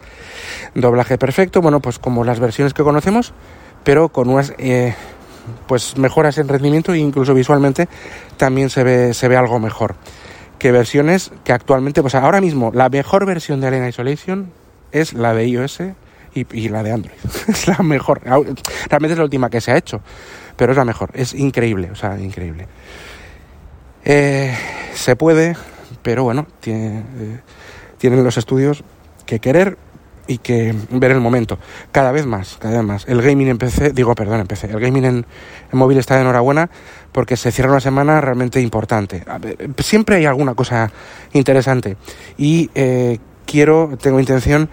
Doblaje 0.75 1.19
perfecto, 1.19 1.61
bueno, 1.61 1.81
pues 1.81 1.99
como 1.99 2.25
las 2.25 2.41
versiones 2.41 2.75
que 2.75 2.83
conocemos, 2.83 3.33
pero 3.85 4.09
con 4.09 4.29
unas 4.29 4.53
eh, 4.59 4.95
pues 5.67 5.97
mejoras 5.97 6.39
en 6.39 6.49
rendimiento 6.49 6.93
e 6.93 6.99
incluso 6.99 7.35
visualmente 7.35 7.89
también 8.37 8.71
se 8.71 8.85
ve, 8.85 9.15
se 9.15 9.29
ve 9.29 9.37
algo 9.37 9.59
mejor 9.59 9.97
que 10.59 10.73
versiones 10.73 11.31
que 11.45 11.53
actualmente, 11.53 12.01
pues 12.01 12.15
ahora 12.15 12.41
mismo 12.41 12.71
la 12.73 12.89
mejor 12.89 13.27
versión 13.27 13.61
de 13.61 13.67
Alien 13.67 13.89
Isolation 13.89 14.51
es 14.93 15.13
la 15.13 15.35
de 15.35 15.47
iOS 15.47 15.83
y, 16.35 16.69
la 16.69 16.83
de 16.83 16.93
Android. 16.93 17.19
es 17.49 17.69
la 17.69 17.79
mejor. 17.83 18.23
Realmente 18.23 19.13
es 19.13 19.19
la 19.19 19.25
última 19.25 19.51
que 19.51 19.61
se 19.61 19.73
ha 19.73 19.77
hecho, 19.77 20.01
pero 20.57 20.73
es 20.73 20.79
la 20.79 20.85
mejor. 20.85 21.11
Es 21.15 21.35
increíble, 21.35 21.91
o 21.91 21.95
sea, 21.95 22.19
increíble. 22.19 22.67
Eh, 24.05 24.55
se 24.95 25.17
puede, 25.17 25.57
pero 26.03 26.25
bueno, 26.25 26.47
tiene, 26.61 26.99
eh, 26.99 27.41
tienen 27.99 28.25
los 28.25 28.37
estudios 28.37 28.85
que 29.27 29.41
querer 29.41 29.77
y 30.27 30.39
que 30.39 30.75
ver 30.91 31.11
el 31.11 31.21
momento. 31.21 31.59
Cada 31.93 32.13
vez 32.13 32.27
más, 32.27 32.57
cada 32.59 32.77
vez 32.79 32.85
más. 32.85 33.09
El 33.09 33.23
gaming 33.23 33.49
en 33.49 33.59
PC, 33.59 33.93
digo, 33.93 34.15
perdón, 34.15 34.41
en 34.41 34.47
PC, 34.47 34.71
el 34.71 34.81
gaming 34.81 35.05
en, 35.05 35.27
móvil 35.73 35.99
está 35.99 36.17
de 36.17 36.23
enhorabuena 36.23 36.71
porque 37.13 37.37
se 37.37 37.53
cierra 37.53 37.71
una 37.71 37.81
semana 37.81 38.21
realmente 38.21 38.61
importante. 38.61 39.25
Siempre 39.79 40.17
hay 40.17 40.27
alguna 40.27 40.55
cosa 40.55 40.91
interesante 41.33 41.97
y 42.39 42.71
eh, 42.75 43.19
quiero, 43.47 43.97
tengo 44.01 44.21
intención 44.21 44.69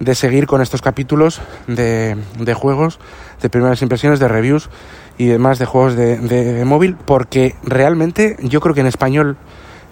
de 0.00 0.14
seguir 0.14 0.46
con 0.46 0.60
estos 0.60 0.82
capítulos 0.82 1.40
de, 1.66 2.16
de, 2.38 2.54
juegos, 2.54 2.98
de 3.40 3.48
primeras 3.48 3.80
impresiones, 3.80 4.20
de 4.20 4.28
reviews 4.28 4.68
y 5.16 5.26
demás 5.26 5.58
de 5.58 5.64
juegos 5.64 5.96
de, 5.96 6.18
de 6.18 6.64
móvil 6.66 6.96
porque 6.96 7.54
realmente 7.62 8.36
yo 8.42 8.60
creo 8.60 8.74
que 8.74 8.82
en 8.82 8.86
español 8.86 9.38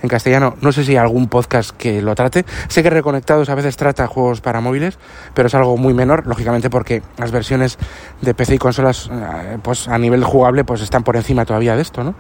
en 0.05 0.09
castellano. 0.09 0.55
No 0.61 0.71
sé 0.71 0.85
si 0.85 0.93
hay 0.93 0.99
algún 0.99 1.29
podcast 1.29 1.71
que 1.71 2.01
lo 2.01 2.15
trate. 2.15 2.45
Sé 2.69 2.83
que 2.83 2.91
Reconectados 2.91 3.49
a 3.49 3.55
veces 3.57 3.77
trata 3.77 4.07
juegos 4.07 4.41
para 4.41 4.61
móviles, 4.61 4.99
pero 5.35 5.49
es 5.49 5.55
algo 5.55 5.77
muy 5.77 5.95
menor, 5.95 6.27
lógicamente 6.27 6.71
porque 6.71 7.03
las 7.19 7.33
versiones 7.33 7.79
de 8.21 8.35
PC 8.35 8.55
y 8.55 8.59
consolas, 8.59 9.11
eh, 9.11 9.59
pues 9.63 9.89
a 9.89 9.99
nivel 9.99 10.23
jugable, 10.23 10.65
pues 10.65 10.81
están 10.81 11.03
por 11.03 11.17
encima 11.17 11.45
todavía 11.45 11.75
de 11.75 11.83
esto, 11.83 12.05
¿no? 12.05 12.15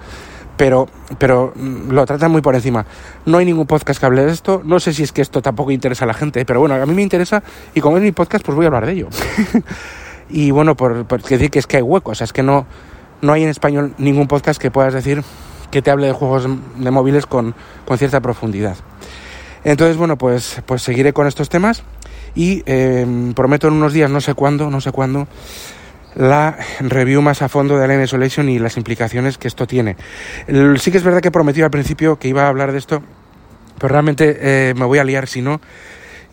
Pero, 0.56 0.88
pero 1.18 1.52
mm, 1.54 1.90
lo 1.90 2.06
tratan 2.06 2.32
muy 2.32 2.42
por 2.42 2.54
encima. 2.54 2.86
No 3.26 3.38
hay 3.38 3.44
ningún 3.44 3.66
podcast 3.66 4.00
que 4.00 4.06
hable 4.06 4.24
de 4.24 4.32
esto. 4.32 4.62
No 4.64 4.80
sé 4.80 4.92
si 4.92 5.02
es 5.02 5.12
que 5.12 5.22
esto 5.22 5.42
tampoco 5.42 5.70
interesa 5.70 6.04
a 6.04 6.08
la 6.08 6.14
gente, 6.14 6.44
pero 6.44 6.60
bueno, 6.60 6.74
a 6.74 6.86
mí 6.86 6.94
me 6.94 7.02
interesa 7.02 7.42
y 7.74 7.80
como 7.80 7.96
es 7.96 8.02
mi 8.02 8.12
podcast, 8.12 8.44
pues 8.44 8.56
voy 8.56 8.64
a 8.64 8.68
hablar 8.68 8.86
de 8.86 8.92
ello. 8.92 9.08
y 10.28 10.50
bueno, 10.50 10.76
por, 10.76 11.06
decir 11.06 11.50
que 11.50 11.58
es 11.58 11.66
que 11.66 11.76
hay 11.76 11.82
huecos, 11.82 12.20
es 12.20 12.32
que 12.32 12.42
no, 12.42 12.66
no 13.20 13.32
hay 13.32 13.44
en 13.44 13.48
español 13.48 13.94
ningún 13.98 14.26
podcast 14.26 14.60
que 14.60 14.70
puedas 14.70 14.94
decir 14.94 15.22
que 15.74 15.82
te 15.82 15.90
hable 15.90 16.06
de 16.06 16.12
juegos 16.12 16.46
de 16.76 16.90
móviles 16.92 17.26
con, 17.26 17.52
cierta 17.98 18.20
profundidad. 18.20 18.76
Entonces, 19.64 19.96
bueno, 19.96 20.16
pues, 20.16 20.62
pues 20.66 20.82
seguiré 20.82 21.12
con 21.12 21.26
estos 21.26 21.48
temas 21.48 21.82
y 22.36 22.62
em, 22.66 23.34
prometo 23.34 23.66
en 23.66 23.74
unos 23.74 23.92
días, 23.92 24.08
no 24.08 24.20
sé 24.20 24.34
cuándo, 24.34 24.70
no 24.70 24.80
sé 24.80 24.92
cuándo, 24.92 25.26
la 26.14 26.56
review 26.78 27.22
más 27.22 27.42
a 27.42 27.48
fondo 27.48 27.76
de 27.76 27.84
Alien 27.84 28.04
Isolation 28.04 28.48
y 28.48 28.60
las 28.60 28.76
implicaciones 28.76 29.36
que 29.36 29.48
esto 29.48 29.66
tiene. 29.66 29.96
sí 30.78 30.92
que 30.92 30.98
es 30.98 31.02
verdad 31.02 31.20
que 31.20 31.32
prometí 31.32 31.60
al 31.60 31.72
principio 31.72 32.20
que 32.20 32.28
iba 32.28 32.44
a 32.44 32.48
hablar 32.50 32.70
de 32.70 32.78
esto, 32.78 33.02
pero 33.76 33.88
realmente 33.88 34.38
eh, 34.40 34.74
me 34.74 34.84
voy 34.84 35.00
a 35.00 35.04
liar 35.04 35.26
si 35.26 35.42
no. 35.42 35.60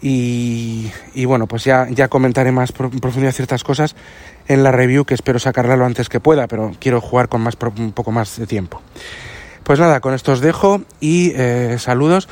Y, 0.04 0.91
y, 1.13 1.25
bueno, 1.25 1.45
pues 1.45 1.63
ya, 1.63 1.88
ya 1.89 2.08
comentaré 2.08 2.51
más 2.51 2.73
en 2.80 2.99
profundidad 2.99 3.34
ciertas 3.34 3.63
cosas 3.63 3.95
en 4.47 4.63
la 4.63 4.71
review 4.71 5.06
que 5.06 5.13
espero 5.13 5.38
sacarla 5.39 5.75
lo 5.75 5.86
antes 5.86 6.10
que 6.10 6.19
pueda, 6.19 6.47
pero 6.47 6.71
quiero 6.80 7.01
jugar 7.01 7.30
con 7.30 7.41
más, 7.41 7.56
un 7.77 7.91
poco 7.91 8.12
más 8.12 8.38
de 8.38 8.47
tiempo. 8.47 8.82
Pues 9.71 9.79
nada, 9.79 10.01
con 10.01 10.13
esto 10.13 10.34
os 10.34 10.41
dejo 10.41 10.81
y 10.99 11.31
eh, 11.34 11.77
saludos. 11.79 12.27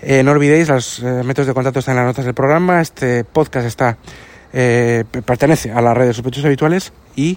Eh, 0.00 0.22
no 0.22 0.30
olvidéis, 0.30 0.70
los 0.70 1.00
eh, 1.00 1.22
métodos 1.22 1.46
de 1.46 1.52
contacto 1.52 1.80
están 1.80 1.92
en 1.92 1.96
las 1.98 2.06
notas 2.06 2.24
del 2.24 2.32
programa. 2.32 2.80
Este 2.80 3.24
podcast 3.24 3.66
está 3.66 3.98
pertenece 4.50 5.70
a 5.70 5.82
las 5.82 5.94
redes 5.94 6.16
sospechosos 6.16 6.46
habituales 6.46 6.94
y 7.14 7.36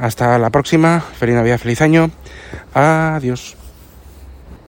hasta 0.00 0.36
la 0.40 0.50
próxima. 0.50 0.98
Feliz 0.98 1.36
Navidad, 1.36 1.58
feliz 1.58 1.80
año. 1.80 2.10
Adiós. 2.74 3.61